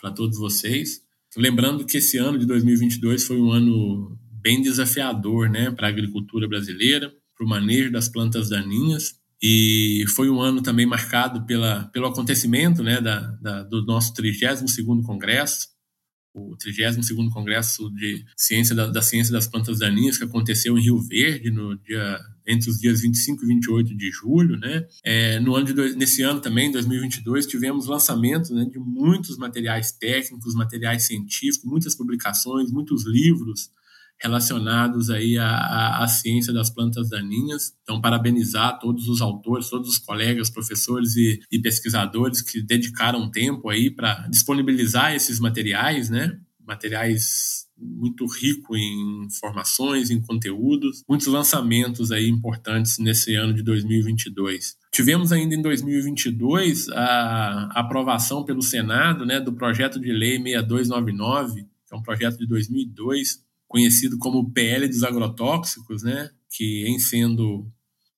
para 0.00 0.10
todos 0.10 0.38
vocês. 0.38 1.02
Lembrando 1.36 1.84
que 1.84 1.98
esse 1.98 2.16
ano 2.16 2.38
de 2.38 2.46
2022 2.46 3.26
foi 3.26 3.38
um 3.38 3.50
ano 3.52 4.18
bem 4.40 4.62
desafiador, 4.62 5.50
né, 5.50 5.70
para 5.70 5.88
a 5.88 5.90
agricultura 5.90 6.48
brasileira, 6.48 7.12
para 7.36 7.44
o 7.44 7.48
manejo 7.48 7.92
das 7.92 8.08
plantas 8.08 8.48
daninhas. 8.48 9.20
E 9.42 10.04
foi 10.14 10.30
um 10.30 10.40
ano 10.40 10.62
também 10.62 10.86
marcado 10.86 11.44
pela, 11.44 11.84
pelo 11.92 12.06
acontecimento 12.06 12.82
né, 12.82 13.00
da, 13.00 13.20
da 13.40 13.62
do 13.64 13.84
nosso 13.84 14.14
32º 14.14 15.02
Congresso, 15.02 15.68
o 16.36 16.54
32º 16.56 17.30
Congresso 17.32 17.90
de 17.90 18.24
Ciência 18.36 18.74
da, 18.74 18.86
da, 18.88 19.00
Ciência 19.00 19.32
das 19.32 19.46
Plantas 19.46 19.78
Daninhas, 19.78 20.18
que 20.18 20.24
aconteceu 20.24 20.76
em 20.76 20.82
Rio 20.82 21.00
Verde 21.00 21.50
no 21.50 21.76
dia, 21.78 22.18
entre 22.46 22.70
os 22.70 22.78
dias 22.78 23.00
25 23.00 23.44
e 23.44 23.46
28 23.46 23.96
de 23.96 24.10
julho. 24.10 24.58
Né? 24.58 24.86
É, 25.02 25.40
no 25.40 25.54
ano 25.54 25.66
de, 25.66 25.96
nesse 25.96 26.22
ano 26.22 26.40
também, 26.40 26.70
2022, 26.70 27.46
tivemos 27.46 27.86
lançamentos 27.86 28.50
né, 28.50 28.66
de 28.66 28.78
muitos 28.78 29.38
materiais 29.38 29.92
técnicos, 29.92 30.54
materiais 30.54 31.06
científicos, 31.06 31.64
muitas 31.64 31.94
publicações, 31.94 32.70
muitos 32.70 33.06
livros 33.06 33.70
relacionados 34.20 35.10
aí 35.10 35.38
à, 35.38 35.48
à, 35.48 36.04
à, 36.04 36.08
ciência 36.08 36.52
das 36.52 36.70
plantas 36.70 37.08
daninhas. 37.08 37.72
Então, 37.82 38.00
parabenizar 38.00 38.78
todos 38.78 39.08
os 39.08 39.20
autores, 39.20 39.68
todos 39.68 39.88
os 39.88 39.98
colegas, 39.98 40.50
professores 40.50 41.16
e, 41.16 41.40
e 41.50 41.58
pesquisadores 41.58 42.42
que 42.42 42.62
dedicaram 42.62 43.30
tempo 43.30 43.68
aí 43.68 43.90
para 43.90 44.26
disponibilizar 44.28 45.14
esses 45.14 45.38
materiais, 45.38 46.10
né? 46.10 46.38
Materiais 46.66 47.66
muito 47.78 48.26
rico 48.26 48.74
em 48.74 49.26
informações, 49.26 50.10
em 50.10 50.20
conteúdos, 50.20 51.04
muitos 51.08 51.26
lançamentos 51.26 52.10
aí 52.10 52.28
importantes 52.28 52.98
nesse 52.98 53.34
ano 53.34 53.52
de 53.52 53.62
2022. 53.62 54.76
Tivemos 54.90 55.30
ainda 55.30 55.54
em 55.54 55.60
2022 55.60 56.88
a 56.88 57.70
aprovação 57.74 58.44
pelo 58.44 58.62
Senado, 58.62 59.26
né, 59.26 59.38
do 59.38 59.52
projeto 59.52 60.00
de 60.00 60.10
lei 60.10 60.40
6299, 60.42 61.66
que 61.86 61.94
é 61.94 61.96
um 61.96 62.02
projeto 62.02 62.38
de 62.38 62.46
2002 62.46 63.45
conhecido 63.68 64.18
como 64.18 64.52
PL 64.52 64.88
dos 64.88 65.02
agrotóxicos, 65.02 66.02
né, 66.02 66.30
que 66.50 66.84
em 66.86 66.98
sendo 66.98 67.70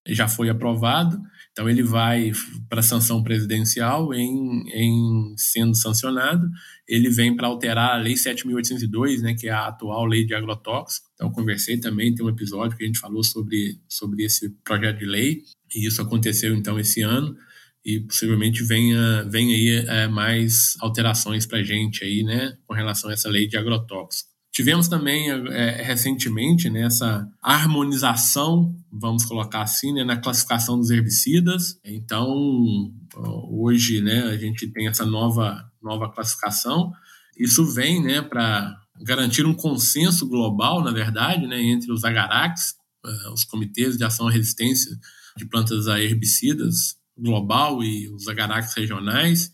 já 0.07 0.27
foi 0.27 0.49
aprovado, 0.49 1.21
então 1.53 1.69
ele 1.69 1.83
vai 1.83 2.33
para 2.69 2.83
sanção 2.83 3.23
presidencial, 3.23 4.15
em, 4.15 4.63
em 4.73 5.35
sendo 5.37 5.75
sancionado, 5.75 6.49
ele 6.87 7.11
vem 7.11 7.37
para 7.37 7.49
alterar 7.49 7.95
a 7.95 7.99
Lei 7.99 8.15
7.802, 8.15 9.21
né, 9.21 9.35
que 9.35 9.49
é 9.49 9.51
a 9.51 9.67
atual 9.67 10.07
lei 10.07 10.25
de 10.25 10.35
agrotóxicos. 10.35 11.11
Então 11.15 11.31
conversei 11.31 11.79
também, 11.79 12.15
tem 12.15 12.25
um 12.25 12.31
episódio 12.31 12.77
que 12.77 12.85
a 12.85 12.87
gente 12.87 13.01
falou 13.01 13.23
sobre, 13.23 13.81
sobre 13.89 14.25
esse 14.25 14.51
projeto 14.65 14.99
de 14.99 15.05
lei, 15.05 15.43
e 15.75 15.87
isso 15.87 16.01
aconteceu 16.01 16.55
então 16.55 16.79
esse 16.79 17.03
ano, 17.03 17.37
e 17.85 18.01
possivelmente 18.01 18.63
venha, 18.63 19.25
venha 19.25 19.55
aí 19.55 19.87
é, 19.89 20.09
mais 20.09 20.75
alterações 20.81 21.45
para 21.45 21.59
a 21.59 21.63
gente 21.63 22.05
aí, 22.05 22.23
né, 22.23 22.57
com 22.67 22.75
relação 22.75 23.11
a 23.11 23.13
essa 23.13 23.29
lei 23.29 23.49
de 23.49 23.57
agrotóxicos. 23.57 24.28
Tivemos 24.53 24.89
também 24.89 25.31
é, 25.31 25.83
recentemente 25.83 26.69
né, 26.69 26.83
essa 26.83 27.29
harmonização, 27.43 28.75
vamos 28.91 29.25
colocar 29.25 29.63
assim, 29.63 29.93
né, 29.93 30.03
na 30.05 30.17
classificação 30.17 30.79
dos 30.79 30.91
herbicidas. 30.91 31.79
Então, 31.85 32.93
hoje 33.51 34.01
né, 34.01 34.23
a 34.25 34.37
gente 34.37 34.67
tem 34.69 34.89
essa 34.89 35.05
nova, 35.05 35.65
nova 35.83 36.11
classificação. 36.11 36.93
Isso 37.39 37.65
vem 37.73 38.03
né, 38.03 38.21
para 38.21 38.77
garantir 39.01 39.47
um 39.47 39.55
consenso 39.55 40.27
global, 40.29 40.83
na 40.83 40.91
verdade, 40.91 41.47
né, 41.47 41.63
entre 41.63 41.93
os 41.93 42.03
agaracs, 42.05 42.75
é, 43.07 43.31
os 43.31 43.45
comitês 43.45 43.97
de 43.97 44.05
ação 44.05 44.27
à 44.27 44.31
resistência 44.31 44.99
de 45.37 45.47
plantas 45.47 45.87
a 45.87 46.01
herbicidas 46.01 46.97
global 47.17 47.83
e 47.83 48.09
os 48.09 48.29
agaracs 48.29 48.75
regionais, 48.75 49.53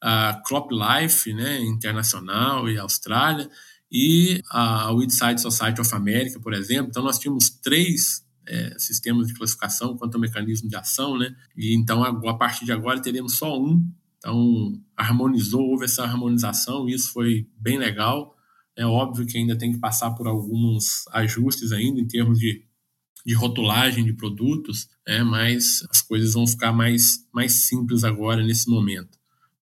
a 0.00 0.40
CropLife 0.46 1.32
né, 1.32 1.60
internacional 1.60 2.68
e 2.68 2.78
Austrália, 2.78 3.48
e 3.90 4.40
a 4.50 4.92
Weedside 4.92 5.40
Society 5.40 5.80
of 5.80 5.94
America, 5.94 6.40
por 6.40 6.52
exemplo. 6.52 6.88
Então, 6.88 7.02
nós 7.02 7.18
tínhamos 7.18 7.50
três 7.50 8.24
é, 8.46 8.76
sistemas 8.78 9.28
de 9.28 9.34
classificação 9.34 9.96
quanto 9.96 10.16
ao 10.16 10.20
mecanismo 10.20 10.68
de 10.68 10.76
ação, 10.76 11.18
né? 11.18 11.34
E 11.56 11.74
então, 11.74 12.02
a, 12.02 12.36
partir 12.36 12.64
de 12.64 12.72
agora, 12.72 13.00
teremos 13.00 13.36
só 13.36 13.58
um. 13.58 13.86
Então, 14.18 14.80
harmonizou, 14.96 15.62
houve 15.62 15.84
essa 15.84 16.02
harmonização, 16.02 16.88
isso 16.88 17.12
foi 17.12 17.46
bem 17.58 17.78
legal. 17.78 18.34
É 18.76 18.84
óbvio 18.84 19.26
que 19.26 19.38
ainda 19.38 19.56
tem 19.56 19.72
que 19.72 19.78
passar 19.78 20.10
por 20.12 20.26
alguns 20.26 21.06
ajustes 21.12 21.72
ainda 21.72 22.00
em 22.00 22.06
termos 22.06 22.38
de, 22.38 22.64
de 23.24 23.34
rotulagem 23.34 24.04
de 24.04 24.12
produtos, 24.14 24.88
né? 25.06 25.22
mas 25.22 25.86
as 25.90 26.00
coisas 26.00 26.32
vão 26.32 26.46
ficar 26.46 26.72
mais, 26.72 27.18
mais 27.32 27.66
simples 27.68 28.02
agora 28.02 28.42
nesse 28.42 28.68
momento. 28.68 29.18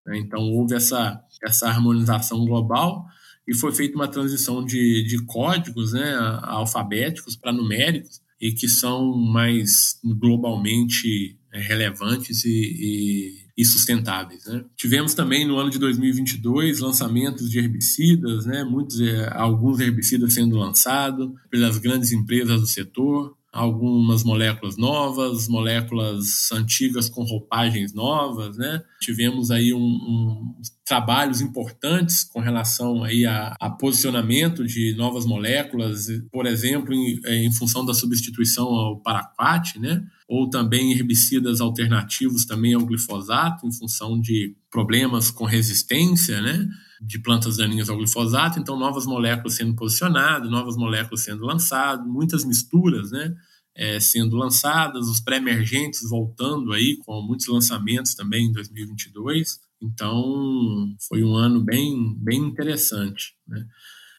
Né? 0.07 0.19
Então, 0.19 0.41
houve 0.41 0.75
essa, 0.75 1.21
essa 1.43 1.69
harmonização 1.69 2.45
global 2.47 3.05
e 3.47 3.55
foi 3.55 3.73
feita 3.73 3.97
uma 3.97 4.09
transição 4.09 4.65
de, 4.65 5.05
de 5.05 5.25
códigos 5.25 5.93
né, 5.93 6.15
alfabéticos 6.43 7.37
para 7.37 7.53
numéricos 7.53 8.21
e 8.41 8.53
que 8.53 8.69
são 8.69 9.17
mais 9.17 9.99
globalmente 10.05 11.39
é, 11.53 11.61
relevantes 11.61 12.45
e, 12.45 12.51
e, 12.51 13.47
e 13.57 13.65
sustentáveis. 13.65 14.47
Né? 14.47 14.65
Tivemos 14.77 15.15
também 15.15 15.47
no 15.47 15.59
ano 15.59 15.71
de 15.71 15.79
2022 15.79 16.81
lançamentos 16.81 17.49
de 17.51 17.59
herbicidas, 17.59 18.47
né, 18.47 18.65
muitos, 18.65 19.01
é, 19.01 19.31
alguns 19.33 19.79
herbicidas 19.81 20.35
sendo 20.35 20.57
lançados 20.57 21.31
pelas 21.51 21.79
grandes 21.79 22.11
empresas 22.11 22.61
do 22.61 22.67
setor, 22.67 23.37
algumas 23.53 24.25
moléculas 24.25 24.79
novas, 24.79 25.47
moléculas 25.47 26.51
antigas 26.51 27.11
com 27.11 27.23
roupagens 27.23 27.93
novas, 27.93 28.57
né? 28.57 28.83
Tivemos 28.99 29.51
aí 29.51 29.75
um, 29.75 29.79
um 29.79 30.55
trabalhos 30.87 31.43
importantes 31.43 32.25
com 32.25 32.41
relação 32.41 33.05
aí 33.05 33.27
a, 33.27 33.55
a, 33.61 33.71
posicionamento 33.71 34.65
de 34.65 34.95
novas 34.97 35.27
moléculas, 35.27 36.07
por 36.31 36.47
exemplo, 36.47 36.95
em, 36.95 37.21
em 37.27 37.53
função 37.53 37.85
da 37.85 37.93
substituição 37.93 38.67
ao 38.67 39.01
paraquat, 39.01 39.79
né? 39.79 40.03
Ou 40.27 40.49
também 40.49 40.93
herbicidas 40.93 41.61
alternativos 41.61 42.47
também 42.47 42.73
ao 42.73 42.87
glifosato, 42.87 43.67
em 43.67 43.73
função 43.73 44.19
de 44.19 44.57
problemas 44.71 45.31
com 45.31 45.45
resistência, 45.45 46.41
né? 46.41 46.67
De 47.05 47.19
plantas 47.19 47.57
daninhas 47.57 47.89
ao 47.89 47.97
glifosato, 47.97 48.61
então 48.61 48.79
novas 48.79 49.07
moléculas 49.07 49.55
sendo 49.55 49.75
posicionadas, 49.75 50.51
novas 50.51 50.77
moléculas 50.77 51.25
sendo 51.25 51.45
lançadas, 51.45 52.07
muitas 52.07 52.45
misturas, 52.45 53.11
né? 53.11 53.35
É, 53.75 53.99
sendo 53.99 54.37
lançadas, 54.37 55.09
os 55.09 55.19
pré-emergentes 55.19 56.09
voltando 56.09 56.73
aí, 56.73 56.99
com 56.99 57.23
muitos 57.23 57.49
lançamentos 57.49 58.15
também 58.15 58.47
em 58.47 58.53
2022. 58.53 59.59
Então, 59.81 60.95
foi 61.09 61.25
um 61.25 61.35
ano 61.35 61.61
bem, 61.61 62.15
bem 62.19 62.39
interessante. 62.39 63.35
Né? 63.49 63.67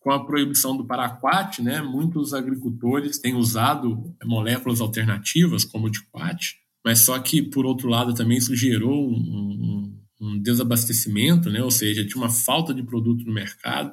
com 0.03 0.11
a 0.11 0.25
proibição 0.25 0.75
do 0.75 0.85
paraquat, 0.85 1.61
né, 1.61 1.81
muitos 1.81 2.33
agricultores 2.33 3.17
têm 3.19 3.35
usado 3.35 4.13
moléculas 4.25 4.81
alternativas, 4.81 5.63
como 5.63 5.87
o 5.87 5.89
diquat, 5.89 6.55
mas 6.85 6.99
só 6.99 7.17
que, 7.17 7.41
por 7.41 7.65
outro 7.65 7.87
lado, 7.87 8.13
também 8.13 8.37
isso 8.37 8.53
gerou 8.53 9.09
um, 9.09 9.15
um, 9.15 9.82
um 10.23 10.41
desabastecimento, 10.41 11.49
né, 11.49 11.61
ou 11.61 11.71
seja, 11.71 12.05
tinha 12.05 12.21
uma 12.21 12.29
falta 12.29 12.73
de 12.73 12.83
produto 12.83 13.25
no 13.25 13.33
mercado, 13.33 13.91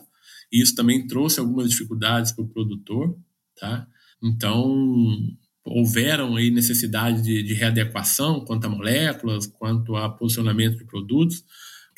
e 0.53 0.63
isso 0.63 0.75
também 0.75 1.07
trouxe 1.07 1.41
algumas 1.41 1.69
dificuldades 1.71 2.33
para 2.33 2.45
o 2.45 2.49
produtor. 2.49 3.17
Tá? 3.59 3.87
Então, 4.23 5.17
houveram 5.65 6.37
aí 6.37 6.51
necessidade 6.51 7.23
de, 7.23 7.43
de 7.43 7.55
readequação 7.55 8.45
quanto 8.45 8.67
a 8.67 8.71
moléculas, 8.71 9.47
quanto 9.47 9.97
a 9.97 10.09
posicionamento 10.09 10.79
de 10.79 10.85
produtos, 10.85 11.45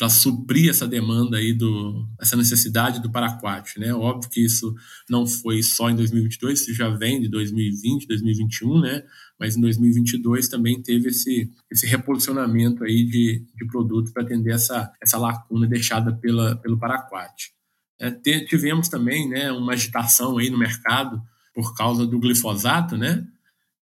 para 0.02 0.10
suprir 0.10 0.68
essa 0.68 0.88
demanda 0.88 1.36
aí 1.36 1.52
do 1.52 2.04
essa 2.20 2.36
necessidade 2.36 3.00
do 3.00 3.12
paraquat, 3.12 3.78
né? 3.78 3.94
Óbvio 3.94 4.28
que 4.28 4.44
isso 4.44 4.74
não 5.08 5.24
foi 5.24 5.62
só 5.62 5.88
em 5.88 5.94
2022, 5.94 6.60
isso 6.60 6.74
já 6.74 6.88
vem 6.88 7.20
de 7.20 7.28
2020, 7.28 8.08
2021, 8.08 8.80
né? 8.80 9.04
Mas 9.38 9.56
em 9.56 9.60
2022 9.60 10.48
também 10.48 10.82
teve 10.82 11.10
esse 11.10 11.48
esse 11.70 11.86
reposicionamento 11.86 12.82
aí 12.82 13.04
de, 13.04 13.46
de 13.54 13.66
produtos 13.68 14.12
para 14.12 14.24
atender 14.24 14.52
essa 14.52 14.92
essa 15.00 15.16
lacuna 15.16 15.68
deixada 15.68 16.12
pela 16.12 16.56
pelo 16.56 16.80
paraquat. 16.80 17.52
É, 18.00 18.10
tivemos 18.46 18.88
também, 18.88 19.28
né, 19.28 19.52
uma 19.52 19.74
agitação 19.74 20.36
aí 20.36 20.50
no 20.50 20.58
mercado 20.58 21.22
por 21.54 21.76
causa 21.76 22.04
do 22.04 22.18
glifosato, 22.18 22.96
né? 22.96 23.24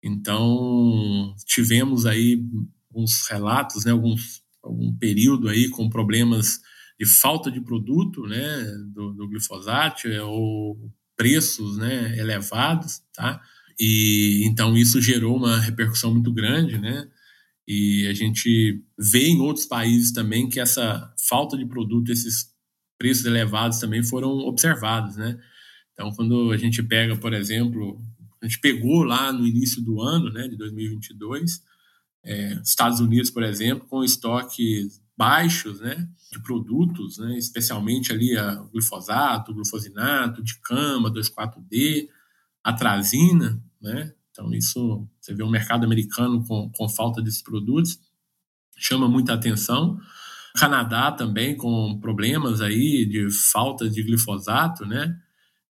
Então 0.01 1.35
tivemos 1.45 2.05
aí 2.05 2.41
uns 2.93 3.27
relatos, 3.27 3.83
né, 3.83 3.91
alguns 3.91 4.44
algum 4.65 4.93
período 4.97 5.47
aí 5.47 5.69
com 5.69 5.89
problemas 5.89 6.59
de 6.99 7.05
falta 7.05 7.51
de 7.51 7.61
produto, 7.61 8.23
né, 8.23 8.65
do, 8.93 9.13
do 9.13 9.27
glifosato 9.27 10.07
é, 10.07 10.21
ou 10.23 10.91
preços, 11.15 11.77
né, 11.77 12.17
elevados, 12.17 13.01
tá? 13.13 13.41
E 13.79 14.43
então 14.45 14.75
isso 14.77 15.01
gerou 15.01 15.37
uma 15.37 15.59
repercussão 15.59 16.13
muito 16.13 16.33
grande, 16.33 16.77
né? 16.77 17.07
E 17.67 18.07
a 18.07 18.13
gente 18.13 18.81
vê 18.97 19.27
em 19.27 19.41
outros 19.41 19.65
países 19.65 20.11
também 20.11 20.47
que 20.47 20.59
essa 20.59 21.13
falta 21.27 21.57
de 21.57 21.65
produto, 21.65 22.11
esses 22.11 22.53
preços 22.97 23.25
elevados 23.25 23.79
também 23.79 24.03
foram 24.03 24.29
observados, 24.29 25.17
né? 25.17 25.37
Então, 25.93 26.11
quando 26.11 26.51
a 26.51 26.57
gente 26.57 26.83
pega, 26.83 27.15
por 27.15 27.33
exemplo, 27.33 28.01
a 28.41 28.45
gente 28.45 28.59
pegou 28.59 29.03
lá 29.03 29.31
no 29.31 29.47
início 29.47 29.81
do 29.81 30.01
ano, 30.01 30.31
né, 30.31 30.47
de 30.47 30.57
2022, 30.57 31.61
é, 32.25 32.53
Estados 32.63 32.99
Unidos, 32.99 33.29
por 33.29 33.43
exemplo, 33.43 33.87
com 33.87 34.03
estoques 34.03 34.99
baixos, 35.15 35.79
né, 35.79 36.09
de 36.31 36.41
produtos, 36.41 37.17
né, 37.19 37.37
especialmente 37.37 38.11
ali 38.11 38.37
a 38.37 38.55
glifosato, 38.73 39.53
glufosinato, 39.53 40.43
dicama, 40.43 41.11
2,4-D, 41.11 42.09
atrazina, 42.63 43.61
né? 43.81 44.11
Então 44.31 44.53
isso, 44.53 45.07
você 45.21 45.33
vê 45.33 45.43
um 45.43 45.49
mercado 45.49 45.85
americano 45.85 46.43
com, 46.43 46.69
com 46.75 46.89
falta 46.89 47.21
desses 47.21 47.41
produtos, 47.41 47.97
chama 48.75 49.07
muita 49.07 49.33
atenção. 49.33 49.97
Canadá 50.57 51.11
também 51.11 51.55
com 51.55 51.97
problemas 52.01 52.59
aí 52.59 53.05
de 53.05 53.29
falta 53.29 53.89
de 53.89 54.03
glifosato, 54.03 54.85
né? 54.85 55.15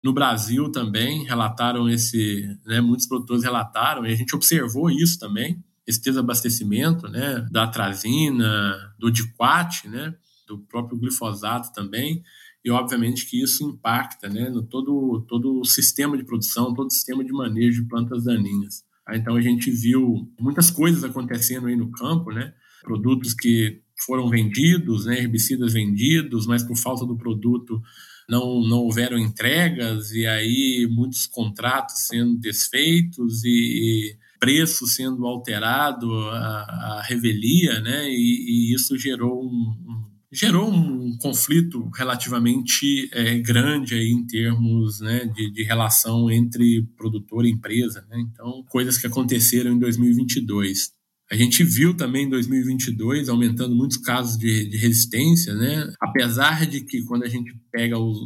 No 0.03 0.13
Brasil 0.13 0.71
também 0.71 1.23
relataram 1.25 1.89
esse, 1.89 2.57
né, 2.65 2.79
muitos 2.79 3.07
produtores 3.07 3.43
relataram, 3.43 4.05
e 4.05 4.11
a 4.11 4.15
gente 4.15 4.35
observou 4.35 4.89
isso 4.89 5.19
também, 5.19 5.63
esse 5.87 6.01
desabastecimento, 6.01 7.07
né, 7.07 7.45
da 7.51 7.63
atrazina, 7.63 8.75
do 8.97 9.11
diquat, 9.11 9.87
né, 9.87 10.15
do 10.47 10.59
próprio 10.59 10.97
glifosato 10.97 11.73
também, 11.73 12.23
e 12.63 12.71
obviamente 12.71 13.27
que 13.27 13.41
isso 13.41 13.63
impacta, 13.63 14.27
né, 14.27 14.49
no 14.49 14.63
todo 14.63 15.23
todo 15.27 15.59
o 15.59 15.65
sistema 15.65 16.17
de 16.17 16.23
produção, 16.23 16.73
todo 16.73 16.87
o 16.87 16.93
sistema 16.93 17.23
de 17.23 17.31
manejo 17.31 17.83
de 17.83 17.87
plantas 17.87 18.23
daninhas. 18.23 18.83
Então 19.13 19.35
a 19.35 19.41
gente 19.41 19.69
viu 19.69 20.27
muitas 20.39 20.71
coisas 20.71 21.03
acontecendo 21.03 21.67
aí 21.67 21.75
no 21.75 21.91
campo, 21.91 22.31
né, 22.31 22.53
produtos 22.81 23.33
que 23.33 23.81
foram 24.05 24.29
vendidos, 24.29 25.05
né, 25.05 25.19
herbicidas 25.19 25.73
vendidos, 25.73 26.47
mas 26.47 26.63
por 26.63 26.75
falta 26.75 27.05
do 27.05 27.15
produto 27.15 27.81
não, 28.27 28.61
não 28.67 28.79
houveram 28.79 29.17
entregas 29.17 30.11
e 30.11 30.25
aí 30.25 30.87
muitos 30.89 31.27
contratos 31.27 32.07
sendo 32.07 32.37
desfeitos 32.37 33.43
e, 33.43 33.49
e 33.49 34.17
preço 34.39 34.85
sendo 34.87 35.25
alterado, 35.25 36.11
a, 36.29 36.97
a 36.97 37.01
revelia, 37.07 37.79
né? 37.81 38.09
E, 38.09 38.71
e 38.71 38.75
isso 38.75 38.97
gerou 38.97 39.43
um, 39.43 39.47
um, 39.47 40.15
gerou 40.31 40.69
um 40.69 41.17
conflito 41.17 41.89
relativamente 41.95 43.09
é, 43.13 43.39
grande 43.39 43.95
aí 43.95 44.09
em 44.09 44.25
termos 44.25 44.99
né, 44.99 45.25
de, 45.25 45.51
de 45.51 45.63
relação 45.63 46.29
entre 46.29 46.83
produtor 46.97 47.45
e 47.45 47.51
empresa. 47.51 48.05
Né? 48.09 48.19
Então, 48.19 48.63
coisas 48.69 48.97
que 48.97 49.07
aconteceram 49.07 49.71
em 49.71 49.79
2022. 49.79 50.93
A 51.31 51.35
gente 51.35 51.63
viu 51.63 51.95
também 51.95 52.25
em 52.25 52.29
2022 52.29 53.29
aumentando 53.29 53.75
muitos 53.75 53.97
casos 53.97 54.37
de, 54.37 54.69
de 54.69 54.77
resistência, 54.77 55.55
né? 55.55 55.91
apesar 55.99 56.67
de 56.67 56.81
que 56.81 57.03
quando 57.03 57.23
a 57.23 57.29
gente 57.29 57.51
pega 57.71 57.97
os, 57.97 58.17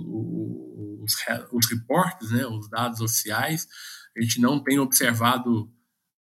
os, 1.02 1.14
os 1.54 1.70
reportes, 1.70 2.32
né, 2.32 2.46
os 2.46 2.70
dados 2.70 3.00
oficiais, 3.00 3.68
a 4.18 4.22
gente 4.22 4.42
não 4.42 4.62
tem 4.62 4.80
observado 4.80 5.72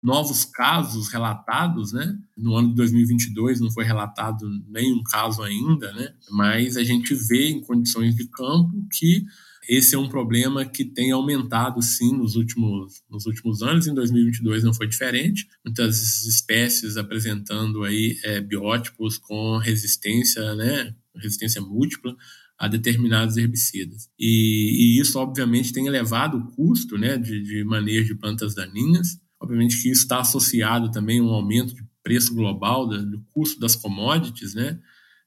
novos 0.02 0.44
casos 0.44 1.09
relatados, 1.09 1.92
né? 1.92 2.16
No 2.37 2.54
ano 2.54 2.68
de 2.68 2.74
2022 2.76 3.61
não 3.61 3.70
foi 3.70 3.85
relatado 3.85 4.48
nenhum 4.68 5.02
caso 5.02 5.42
ainda, 5.42 5.92
né? 5.92 6.14
Mas 6.30 6.76
a 6.76 6.85
gente 6.85 7.14
vê 7.14 7.48
em 7.48 7.61
condições 7.61 8.14
de 8.14 8.28
campo 8.28 8.87
que 8.92 9.24
esse 9.68 9.96
é 9.96 9.98
um 9.98 10.09
problema 10.09 10.64
que 10.64 10.85
tem 10.85 11.11
aumentado 11.11 11.82
sim 11.82 12.16
nos 12.16 12.37
últimos, 12.37 13.02
nos 13.11 13.26
últimos 13.26 13.62
anos. 13.62 13.87
Em 13.87 13.94
2022 13.94 14.62
não 14.62 14.72
foi 14.72 14.87
diferente. 14.87 15.46
Muitas 15.64 16.24
espécies 16.24 16.96
apresentando 16.96 17.82
aí 17.82 18.16
é, 18.22 18.40
biótipos 18.40 19.18
com 19.18 19.59
resistência, 19.59 20.54
né, 20.54 20.94
resistência 21.16 21.61
múltipla 21.61 22.14
a 22.59 22.68
determinados 22.68 23.37
herbicidas. 23.37 24.09
E, 24.18 24.96
e 24.96 25.00
isso, 25.00 25.18
obviamente, 25.18 25.72
tem 25.72 25.87
elevado 25.87 26.38
o 26.38 26.50
custo 26.52 26.96
né, 26.96 27.18
de, 27.18 27.42
de 27.42 27.64
manejo 27.64 28.14
de 28.14 28.20
plantas 28.20 28.54
daninhas. 28.54 29.18
Obviamente 29.40 29.81
que 29.81 29.90
isso 29.90 30.03
está 30.03 30.20
associado 30.20 30.90
também 30.90 31.20
a 31.20 31.22
um 31.22 31.31
aumento 31.31 31.75
de 31.75 31.85
preço 32.03 32.35
global 32.35 32.87
do 32.87 33.20
custo 33.33 33.61
das 33.61 33.77
commodities, 33.77 34.55
né? 34.55 34.79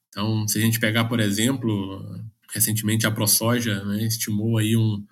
Então, 0.07 0.47
se 0.47 0.57
a 0.57 0.61
gente 0.61 0.79
pegar, 0.79 1.05
por 1.05 1.19
exemplo, 1.19 2.03
recentemente 2.51 3.05
a 3.05 3.11
ProSoja 3.11 3.83
né, 3.85 4.03
estimou 4.05 4.57
aí 4.57 4.75
um, 4.75 5.05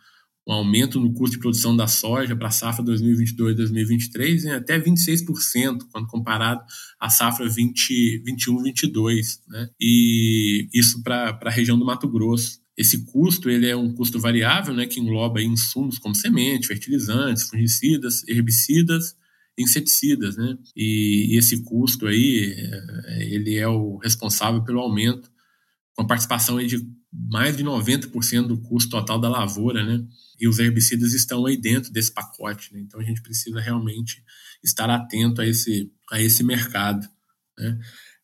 um 0.47 0.53
aumento 0.53 0.99
no 0.99 1.13
custo 1.13 1.35
de 1.35 1.41
produção 1.41 1.75
da 1.75 1.87
soja 1.87 2.35
para 2.35 2.47
a 2.47 2.51
safra 2.51 2.83
2022-2023 2.85 4.45
em 4.45 4.51
até 4.51 4.79
26%, 4.79 5.87
quando 5.91 6.07
comparado 6.07 6.63
à 6.99 7.09
safra 7.09 7.45
21-22, 7.45 9.41
né? 9.47 9.69
E 9.79 10.69
isso 10.73 11.03
para 11.03 11.37
a 11.41 11.49
região 11.49 11.77
do 11.77 11.85
Mato 11.85 12.07
Grosso. 12.07 12.59
Esse 12.77 13.05
custo 13.05 13.49
ele 13.49 13.67
é 13.67 13.75
um 13.75 13.91
custo 13.93 14.19
variável, 14.19 14.73
né, 14.73 14.85
que 14.85 14.99
engloba 14.99 15.41
insumos 15.41 15.97
como 15.97 16.13
semente, 16.13 16.67
fertilizantes, 16.67 17.49
fungicidas, 17.49 18.23
herbicidas, 18.27 19.15
inseticidas, 19.57 20.37
né? 20.37 20.55
E, 20.75 21.33
e 21.33 21.37
esse 21.37 21.63
custo 21.63 22.05
aí, 22.05 22.53
é, 22.55 23.23
ele 23.33 23.55
é 23.55 23.67
o 23.67 23.97
responsável 23.97 24.63
pelo 24.63 24.79
aumento, 24.79 25.31
com 25.95 26.03
a 26.03 26.07
participação 26.07 26.57
aí 26.57 26.67
de 26.67 26.87
mais 27.11 27.57
de 27.57 27.63
90% 27.63 28.45
do 28.45 28.61
custo 28.61 28.91
total 28.91 29.19
da 29.19 29.27
lavoura, 29.27 29.83
né? 29.83 30.05
E 30.39 30.47
os 30.47 30.59
herbicidas 30.59 31.13
estão 31.13 31.45
aí 31.47 31.57
dentro 31.57 31.91
desse 31.91 32.13
pacote, 32.13 32.71
né? 32.71 32.79
Então 32.81 32.99
a 32.99 33.03
gente 33.03 33.21
precisa 33.23 33.59
realmente 33.59 34.23
estar 34.63 34.87
atento 34.89 35.41
a 35.41 35.47
esse, 35.47 35.91
a 36.11 36.21
esse 36.21 36.43
mercado, 36.43 37.07
né? 37.57 37.79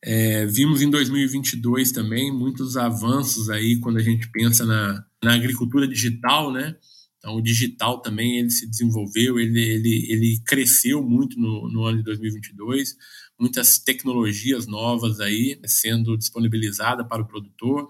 É, 0.06 0.46
vimos 0.46 0.82
em 0.82 0.90
2022 0.90 1.94
também 1.94 2.30
muitos 2.30 2.76
avanços 2.76 3.50
aí 3.50 3.80
quando 3.80 3.98
a 3.98 4.02
gente 4.02 4.30
pensa 4.30 4.66
na, 4.66 5.06
na 5.24 5.34
agricultura 5.34 5.88
digital, 5.88 6.52
né? 6.52 6.76
Então, 7.18 7.36
o 7.36 7.42
digital 7.42 8.02
também 8.02 8.40
ele 8.40 8.50
se 8.50 8.70
desenvolveu, 8.70 9.40
ele, 9.40 9.62
ele, 9.62 10.06
ele 10.10 10.42
cresceu 10.46 11.02
muito 11.02 11.40
no, 11.40 11.72
no 11.72 11.86
ano 11.86 12.00
de 12.00 12.04
2022, 12.04 12.98
muitas 13.40 13.80
tecnologias 13.80 14.68
novas 14.68 15.22
aí 15.22 15.58
sendo 15.66 16.18
disponibilizadas 16.18 17.08
para 17.08 17.22
o 17.22 17.26
produtor, 17.26 17.90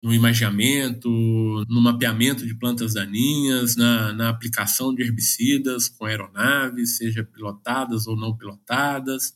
no 0.00 0.14
imageamento, 0.14 1.08
no 1.68 1.80
mapeamento 1.80 2.46
de 2.46 2.54
plantas 2.54 2.94
daninhas, 2.94 3.74
na, 3.74 4.12
na 4.12 4.28
aplicação 4.28 4.94
de 4.94 5.02
herbicidas 5.02 5.88
com 5.88 6.04
aeronaves, 6.04 6.98
seja 6.98 7.24
pilotadas 7.24 8.06
ou 8.06 8.16
não 8.16 8.36
pilotadas. 8.36 9.34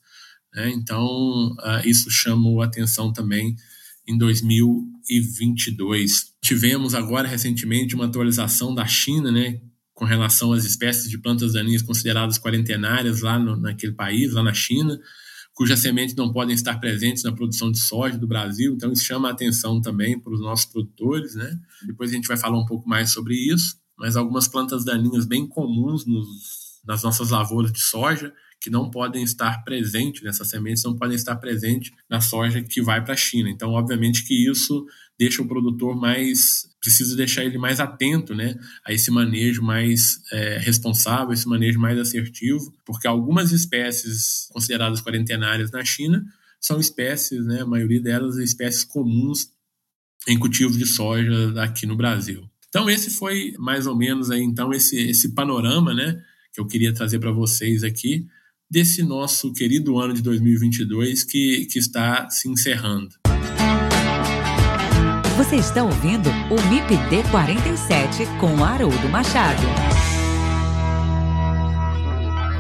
Né? 0.57 0.71
Então, 0.71 1.53
uh, 1.53 1.83
isso 1.85 2.11
chamou 2.11 2.63
atenção 2.63 3.13
também 3.13 3.55
em 4.09 4.17
2022. 4.17 6.33
Tivemos 6.43 6.95
agora 6.95 7.29
recentemente 7.29 7.95
uma 7.95 8.07
atualização 8.07 8.75
da 8.75 8.87
China, 8.87 9.31
né, 9.31 9.61
com 9.93 10.07
relação 10.07 10.55
às 10.55 10.65
espécies 10.65 11.11
de 11.11 11.19
plantas 11.19 11.53
daninhas 11.53 11.83
consideradas 11.83 12.39
quarentenárias 12.39 13.21
lá 13.21 13.39
no, 13.39 13.57
naquele 13.57 13.93
país, 13.93 14.33
lá 14.33 14.43
na 14.43 14.55
China, 14.55 14.99
cujas 15.53 15.81
sementes 15.81 16.15
não 16.15 16.33
podem 16.33 16.55
estar 16.55 16.79
presentes 16.79 17.23
na 17.23 17.33
produção 17.33 17.71
de 17.71 17.81
soja 17.81 18.17
do 18.17 18.27
Brasil, 18.27 18.73
então 18.75 18.91
isso 18.93 19.05
chama 19.05 19.29
a 19.29 19.33
atenção 19.33 19.79
também 19.81 20.19
para 20.19 20.33
os 20.33 20.41
nossos 20.41 20.67
produtores, 20.67 21.35
né? 21.35 21.59
Depois 21.87 22.11
a 22.11 22.15
gente 22.15 22.29
vai 22.29 22.37
falar 22.37 22.59
um 22.59 22.67
pouco 22.67 22.89
mais 22.89 23.11
sobre 23.11 23.35
isso, 23.35 23.77
mas 23.99 24.17
algumas 24.17 24.47
plantas 24.47 24.85
daninhas 24.85 25.27
bem 25.27 25.47
comuns 25.47 26.07
nos, 26.07 26.27
nas 26.87 27.03
nossas 27.03 27.31
lavouras 27.31 27.73
de 27.73 27.81
soja 27.81 28.33
que 28.61 28.71
não 28.71 28.91
podem 28.91 29.23
estar 29.23 29.63
presentes 29.65 30.23
nessas 30.23 30.49
sementes, 30.49 30.83
não 30.83 30.97
podem 30.97 31.15
estar 31.15 31.37
presentes 31.37 31.93
na 32.09 32.21
soja 32.21 32.63
que 32.63 32.83
vai 32.83 33.03
para 33.03 33.15
a 33.15 33.17
China. 33.17 33.49
Então, 33.49 33.71
obviamente 33.71 34.25
que 34.25 34.51
isso 34.51 34.87
deixa 35.19 35.43
o 35.43 35.49
produtor 35.49 35.97
mais 35.97 36.69
precisa 36.87 37.17
deixar 37.17 37.45
ele 37.45 37.59
mais 37.59 37.81
atento 37.81 38.33
né, 38.33 38.55
a 38.85 38.93
esse 38.93 39.11
manejo 39.11 39.61
mais 39.61 40.21
é, 40.33 40.59
responsável, 40.59 41.33
esse 41.33 41.49
manejo 41.49 41.81
mais 41.81 41.99
assertivo, 41.99 42.73
porque 42.85 43.09
algumas 43.09 43.51
espécies 43.51 44.49
consideradas 44.53 45.01
quarentenárias 45.01 45.73
na 45.73 45.85
China 45.85 46.25
são 46.61 46.79
espécies, 46.79 47.45
né, 47.45 47.63
a 47.63 47.67
maioria 47.67 48.01
delas 48.01 48.37
espécies 48.37 48.85
comuns 48.85 49.51
em 50.29 50.39
cultivo 50.39 50.79
de 50.79 50.87
soja 50.87 51.61
aqui 51.61 51.87
no 51.87 51.97
Brasil. 51.97 52.49
Então 52.69 52.89
esse 52.89 53.11
foi 53.11 53.55
mais 53.59 53.87
ou 53.87 53.97
menos 53.97 54.31
aí 54.31 54.43
então 54.43 54.73
esse, 54.73 54.97
esse 54.97 55.31
panorama, 55.35 55.93
né, 55.93 56.23
que 56.53 56.61
eu 56.61 56.67
queria 56.67 56.95
trazer 56.95 57.19
para 57.19 57.33
vocês 57.33 57.83
aqui 57.83 58.29
desse 58.71 59.03
nosso 59.03 59.53
querido 59.53 59.99
ano 59.99 60.15
de 60.15 60.23
2022 60.23 61.25
que, 61.25 61.67
que 61.71 61.79
está 61.79 62.29
se 62.29 62.49
encerrando. 62.49 63.09
Você 65.37 65.57
está 65.57 65.85
ouvindo 65.85 66.31
o 66.51 66.71
MIPD 66.71 67.31
47 67.31 68.25
com 68.41 68.65
Haroldo 68.65 69.09
Machado. 69.09 69.63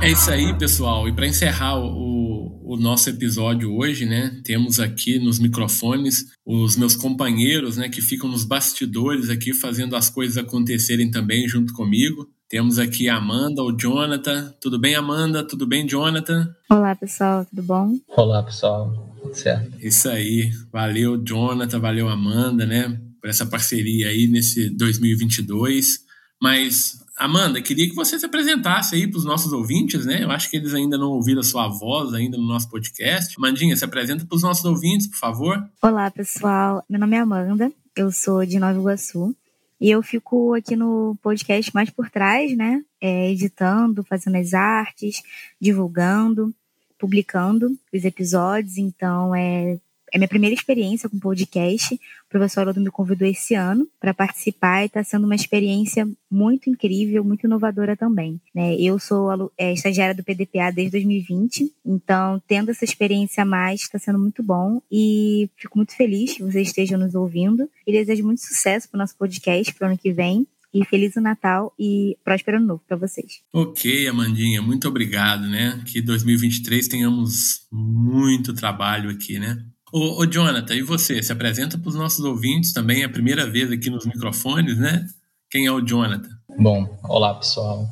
É 0.03 0.13
isso 0.13 0.31
aí, 0.31 0.57
pessoal. 0.57 1.09
E 1.09 1.13
para 1.13 1.27
encerrar 1.27 1.79
o, 1.79 2.61
o, 2.63 2.77
nosso 2.77 3.09
episódio 3.09 3.75
hoje, 3.75 4.05
né, 4.05 4.41
temos 4.45 4.79
aqui 4.79 5.19
nos 5.19 5.39
microfones 5.39 6.27
os 6.45 6.77
meus 6.77 6.95
companheiros, 6.95 7.77
né, 7.77 7.89
que 7.89 8.03
ficam 8.03 8.29
nos 8.31 8.45
bastidores 8.45 9.31
aqui 9.31 9.55
fazendo 9.55 9.97
as 9.97 10.11
coisas 10.11 10.37
acontecerem 10.37 11.11
também 11.11 11.49
junto 11.49 11.73
comigo. 11.73 12.29
Temos 12.49 12.79
aqui 12.79 13.09
a 13.09 13.17
Amanda, 13.17 13.61
o 13.61 13.77
Jonathan. 13.77 14.55
Tudo 14.61 14.79
bem, 14.79 14.95
Amanda? 14.95 15.43
Tudo 15.43 15.67
bem, 15.67 15.85
Jonathan? 15.85 16.55
Olá, 16.71 16.95
pessoal. 16.95 17.45
Tudo 17.45 17.61
bom? 17.61 17.99
Olá, 18.07 18.41
pessoal. 18.41 19.17
Tudo 19.21 19.35
certo. 19.35 19.77
Isso 19.81 20.09
aí. 20.09 20.53
Valeu, 20.73 21.21
Jonathan. 21.25 21.81
Valeu, 21.81 22.09
Amanda, 22.09 22.65
né? 22.65 23.01
Por 23.21 23.29
essa 23.29 23.45
parceria 23.45 24.11
aí 24.11 24.29
nesse 24.29 24.71
2022. 24.77 25.99
Mas, 26.41 27.05
Amanda, 27.19 27.61
queria 27.61 27.89
que 27.89 27.97
você 27.97 28.17
se 28.17 28.27
apresentasse 28.27 28.95
aí 28.95 29.09
para 29.09 29.19
os 29.19 29.25
nossos 29.25 29.53
ouvintes, 29.53 30.07
né? 30.07 30.23
Eu 30.23 30.31
acho 30.31 30.49
que 30.49 30.57
eles 30.57 30.73
ainda 30.73 30.97
não 30.97 31.09
ouviram 31.09 31.41
a 31.41 31.45
sua 31.45 31.67
voz 31.67 32.15
ainda 32.15 32.37
no 32.37 32.47
nosso 32.47 32.71
podcast. 32.71 33.35
Mandinha, 33.41 33.77
se 33.77 33.85
apresenta 33.85 34.25
para 34.25 34.37
os 34.37 34.43
nossos 34.43 34.65
ouvintes, 34.65 35.09
por 35.09 35.19
favor. 35.19 35.69
Olá, 35.83 36.09
pessoal. 36.13 36.85
Meu 36.89 37.01
nome 37.01 37.17
é 37.17 37.21
Amanda. 37.21 37.73
Eu 37.97 38.13
sou 38.13 38.47
de 38.47 38.61
Nova 38.61 38.79
Iguaçu. 38.79 39.35
E 39.81 39.91
eu 39.91 40.03
fico 40.03 40.55
aqui 40.55 40.75
no 40.75 41.17
podcast 41.23 41.75
mais 41.75 41.91
por 41.91 42.11
trás, 42.11 42.57
né? 42.57 42.83
É, 43.01 43.31
editando, 43.31 44.03
fazendo 44.05 44.37
as 44.37 44.55
artes, 44.55 45.23
divulgando, 45.61 46.55
publicando 46.99 47.79
os 47.93 48.05
episódios. 48.05 48.79
Então, 48.79 49.35
é 49.35 49.79
é 50.13 50.19
minha 50.19 50.29
primeira 50.29 50.55
experiência 50.55 51.09
com 51.09 51.19
podcast. 51.19 51.95
O 51.95 52.29
professor 52.29 52.61
Haroldo 52.61 52.81
me 52.81 52.91
convidou 52.91 53.27
esse 53.27 53.55
ano 53.55 53.89
para 54.01 54.15
participar 54.15 54.83
e 54.83 54.87
está 54.87 55.03
sendo 55.03 55.25
uma 55.25 55.35
experiência 55.35 56.09
muito 56.31 56.71
incrível, 56.71 57.25
muito 57.25 57.47
inovadora 57.47 57.97
também. 57.97 58.41
Né? 58.55 58.77
Eu 58.77 58.99
sou 58.99 59.53
é, 59.57 59.73
estagiária 59.73 60.15
do 60.15 60.25
PDPA 60.25 60.71
desde 60.73 60.93
2020, 60.93 61.73
então 61.85 62.43
tendo 62.47 62.71
essa 62.71 62.85
experiência 62.85 63.43
a 63.43 63.47
mais 63.47 63.83
está 63.83 63.99
sendo 63.99 64.19
muito 64.19 64.43
bom 64.43 64.81
e 64.91 65.49
fico 65.57 65.79
muito 65.79 65.95
feliz 65.97 66.35
que 66.35 66.43
vocês 66.43 66.69
estejam 66.69 66.99
nos 66.99 67.15
ouvindo 67.15 67.69
e 67.87 67.93
desejo 67.93 68.25
muito 68.25 68.41
sucesso 68.41 68.89
para 68.89 68.99
o 68.99 69.01
nosso 69.01 69.17
podcast 69.17 69.75
para 69.75 69.87
o 69.87 69.91
ano 69.91 69.99
que 69.99 70.13
vem. 70.13 70.47
E 70.75 70.85
feliz 70.85 71.15
Natal 71.15 71.73
e 71.79 72.19
próspero 72.23 72.59
ano 72.59 72.67
novo 72.67 72.83
para 72.87 72.99
vocês. 72.99 73.41
Ok, 73.51 74.07
Amandinha, 74.09 74.61
muito 74.61 74.87
obrigado, 74.87 75.49
né? 75.49 75.83
Que 75.87 76.03
2023 76.03 76.87
tenhamos 76.87 77.67
muito 77.73 78.53
trabalho 78.53 79.09
aqui, 79.09 79.39
né? 79.39 79.65
Ô, 79.99 80.21
ô 80.21 80.27
Jonathan, 80.27 80.75
e 80.75 80.83
você? 80.83 81.23
Se 81.23 81.33
apresenta 81.33 81.79
para 81.79 81.89
os 81.89 81.95
nossos 81.95 82.23
ouvintes 82.23 82.71
também, 82.75 83.01
é 83.01 83.07
a 83.07 83.09
primeira 83.09 83.51
vez 83.51 83.73
aqui 83.73 83.89
nos 83.89 84.05
microfones, 84.05 84.77
né? 84.77 85.07
Quem 85.51 85.65
é 85.65 85.73
o 85.73 85.81
Jonathan? 85.81 86.29
Bom, 86.59 87.01
olá 87.03 87.33
pessoal. 87.33 87.89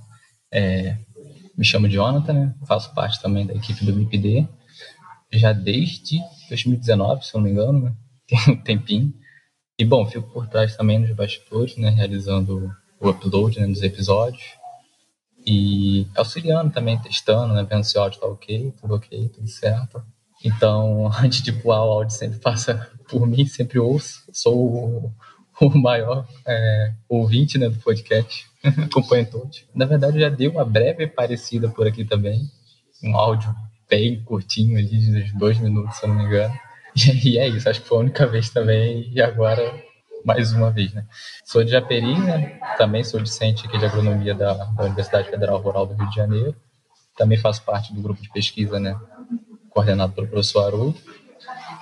É, 0.52 0.98
me 1.56 1.64
chamo 1.64 1.88
Jonathan, 1.88 2.34
né? 2.34 2.54
faço 2.68 2.92
parte 2.92 3.22
também 3.22 3.46
da 3.46 3.54
equipe 3.54 3.82
do 3.86 3.96
MIPD, 3.96 4.46
já 5.32 5.54
desde 5.54 6.18
2019, 6.50 7.24
se 7.24 7.34
não 7.34 7.40
me 7.40 7.52
engano, 7.52 7.84
né? 7.84 7.94
tem 8.28 8.54
um 8.54 8.56
tempinho. 8.60 9.14
E 9.78 9.82
bom, 9.86 10.04
fico 10.04 10.30
por 10.30 10.46
trás 10.46 10.76
também 10.76 10.98
nos 10.98 11.10
bastidores, 11.12 11.74
né? 11.78 11.88
realizando 11.88 12.70
o 13.00 13.08
upload 13.08 13.58
né? 13.58 13.66
dos 13.66 13.80
episódios 13.80 14.44
e 15.46 16.06
auxiliando 16.14 16.70
também, 16.70 17.00
testando, 17.00 17.54
né? 17.54 17.66
vendo 17.66 17.82
se 17.82 17.96
o 17.96 18.02
áudio 18.02 18.16
está 18.16 18.26
ok, 18.26 18.74
tudo 18.78 18.94
ok, 18.94 19.30
tudo 19.30 19.48
certo. 19.48 20.04
Então, 20.44 21.10
antes 21.18 21.42
de 21.42 21.50
voar, 21.50 21.84
o 21.84 21.92
áudio 21.92 22.14
sempre 22.14 22.38
passa 22.38 22.90
por 23.08 23.26
mim, 23.26 23.46
sempre 23.46 23.78
ouço. 23.78 24.22
Sou 24.32 24.56
o, 24.56 25.12
o 25.60 25.78
maior 25.78 26.28
é, 26.46 26.92
ouvinte 27.08 27.56
né, 27.56 27.68
do 27.68 27.78
podcast, 27.78 28.46
acompanho 28.62 29.26
todos. 29.26 29.64
Na 29.74 29.86
verdade, 29.86 30.20
já 30.20 30.28
deu 30.28 30.50
uma 30.50 30.64
breve 30.64 31.06
parecida 31.06 31.68
por 31.68 31.86
aqui 31.86 32.04
também. 32.04 32.42
Um 33.02 33.16
áudio 33.16 33.54
bem 33.88 34.22
curtinho 34.22 34.78
ali, 34.78 34.98
de 34.98 35.32
dois 35.38 35.58
minutos, 35.58 35.96
se 35.96 36.04
eu 36.04 36.08
não 36.10 36.16
me 36.16 36.24
engano. 36.24 36.54
E, 36.96 37.38
é 37.38 37.48
isso, 37.48 37.68
acho 37.68 37.82
que 37.82 37.88
foi 37.88 37.98
a 37.98 38.00
única 38.02 38.24
vez 38.24 38.50
também, 38.50 39.10
e 39.12 39.20
agora 39.20 39.82
mais 40.24 40.52
uma 40.52 40.70
vez, 40.70 40.92
né? 40.92 41.04
Sou 41.44 41.64
de 41.64 41.72
Japeri, 41.72 42.16
né? 42.20 42.60
Também 42.78 43.02
sou 43.02 43.20
discente 43.20 43.66
aqui 43.66 43.76
de 43.76 43.84
agronomia 43.84 44.32
da, 44.32 44.54
da 44.54 44.84
Universidade 44.84 45.28
Federal 45.28 45.60
Rural 45.60 45.86
do 45.86 45.94
Rio 45.94 46.08
de 46.08 46.14
Janeiro. 46.14 46.54
Também 47.16 47.36
faço 47.36 47.62
parte 47.62 47.92
do 47.92 48.00
grupo 48.00 48.22
de 48.22 48.30
pesquisa, 48.30 48.78
né? 48.78 48.96
Coordenado 49.74 50.12
pelo 50.12 50.28
professor 50.28 50.66
Haroldo. 50.66 50.96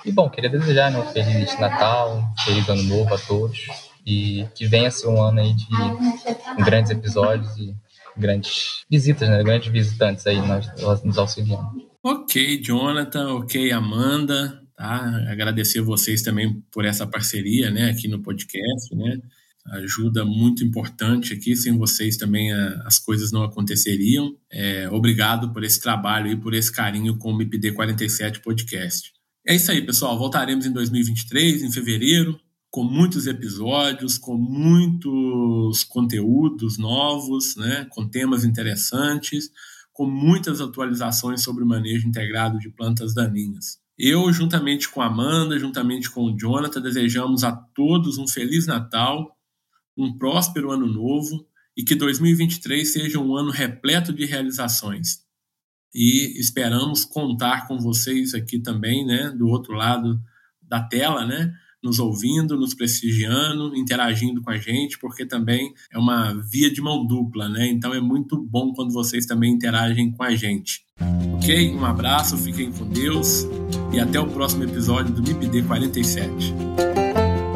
E, 0.03 0.11
bom, 0.11 0.29
queria 0.29 0.49
desejar 0.49 0.91
né, 0.91 0.99
um 0.99 1.05
Feliz 1.13 1.57
Natal, 1.59 2.21
Feliz 2.43 2.67
Ano 2.67 2.83
Novo 2.83 3.13
a 3.13 3.17
todos 3.17 3.59
e 4.05 4.45
que 4.53 4.65
venha 4.65 4.91
ser 4.91 5.07
um 5.07 5.21
ano 5.21 5.39
aí 5.39 5.53
de 5.53 6.63
grandes 6.65 6.91
episódios 6.91 7.55
e 7.57 7.73
grandes 8.17 8.83
visitas, 8.89 9.29
né, 9.29 9.41
grandes 9.43 9.71
visitantes 9.71 10.27
aí 10.27 10.37
nós, 10.45 10.67
nos 11.03 11.17
auxiliando. 11.17 11.69
Ok, 12.03 12.59
Jonathan, 12.61 13.35
ok, 13.35 13.71
Amanda, 13.71 14.61
tá? 14.75 15.25
Agradecer 15.29 15.79
vocês 15.81 16.21
também 16.21 16.61
por 16.69 16.83
essa 16.83 17.07
parceria, 17.07 17.71
né, 17.71 17.91
aqui 17.91 18.09
no 18.09 18.21
podcast, 18.21 18.93
né? 18.93 19.19
Ajuda 19.65 20.25
muito 20.25 20.63
importante 20.63 21.33
aqui. 21.33 21.55
Sem 21.55 21.77
vocês 21.77 22.17
também 22.17 22.51
a, 22.51 22.83
as 22.85 22.99
coisas 22.99 23.31
não 23.31 23.43
aconteceriam. 23.43 24.35
É, 24.51 24.89
obrigado 24.89 25.51
por 25.53 25.63
esse 25.63 25.79
trabalho 25.81 26.31
e 26.31 26.35
por 26.35 26.53
esse 26.53 26.71
carinho 26.71 27.17
com 27.17 27.31
o 27.31 27.37
MIPD 27.37 27.71
47 27.73 28.41
Podcast. 28.41 29.11
É 29.45 29.55
isso 29.55 29.71
aí, 29.71 29.85
pessoal. 29.85 30.17
Voltaremos 30.17 30.65
em 30.65 30.71
2023, 30.71 31.63
em 31.63 31.71
fevereiro, 31.71 32.39
com 32.71 32.83
muitos 32.83 33.27
episódios, 33.27 34.17
com 34.17 34.37
muitos 34.37 35.83
conteúdos 35.83 36.77
novos, 36.77 37.55
né, 37.55 37.85
com 37.89 38.07
temas 38.07 38.45
interessantes, 38.45 39.51
com 39.91 40.09
muitas 40.09 40.59
atualizações 40.59 41.43
sobre 41.43 41.63
o 41.63 41.67
manejo 41.67 42.07
integrado 42.07 42.57
de 42.57 42.69
plantas 42.69 43.13
daninhas. 43.13 43.77
Eu, 43.97 44.33
juntamente 44.33 44.89
com 44.89 45.01
a 45.01 45.05
Amanda, 45.05 45.59
juntamente 45.59 46.09
com 46.09 46.23
o 46.23 46.35
Jonathan, 46.35 46.81
desejamos 46.81 47.43
a 47.43 47.51
todos 47.51 48.17
um 48.17 48.27
Feliz 48.27 48.65
Natal 48.65 49.37
um 49.97 50.17
próspero 50.17 50.71
ano 50.71 50.87
novo 50.87 51.45
e 51.75 51.83
que 51.83 51.95
2023 51.95 52.91
seja 52.91 53.19
um 53.19 53.35
ano 53.35 53.51
repleto 53.51 54.13
de 54.13 54.25
realizações. 54.25 55.23
E 55.93 56.39
esperamos 56.39 57.05
contar 57.05 57.67
com 57.67 57.77
vocês 57.77 58.33
aqui 58.33 58.59
também, 58.59 59.05
né, 59.05 59.29
do 59.29 59.47
outro 59.47 59.73
lado 59.73 60.19
da 60.61 60.81
tela, 60.81 61.25
né, 61.25 61.53
nos 61.83 61.99
ouvindo, 61.99 62.57
nos 62.57 62.73
prestigiando, 62.73 63.75
interagindo 63.75 64.41
com 64.41 64.49
a 64.49 64.57
gente, 64.57 64.97
porque 64.97 65.25
também 65.25 65.73
é 65.91 65.97
uma 65.97 66.33
via 66.49 66.71
de 66.71 66.81
mão 66.81 67.05
dupla, 67.05 67.49
né? 67.49 67.67
Então 67.67 67.93
é 67.93 67.99
muito 67.99 68.41
bom 68.41 68.71
quando 68.71 68.93
vocês 68.93 69.25
também 69.25 69.51
interagem 69.51 70.09
com 70.09 70.23
a 70.23 70.33
gente. 70.33 70.85
Ok? 71.35 71.71
Um 71.71 71.83
abraço, 71.83 72.37
fiquem 72.37 72.71
com 72.71 72.87
Deus 72.87 73.45
e 73.93 73.99
até 73.99 74.17
o 74.17 74.27
próximo 74.27 74.63
episódio 74.63 75.13
do 75.13 75.21
MIPD 75.21 75.63
47. 75.63 77.02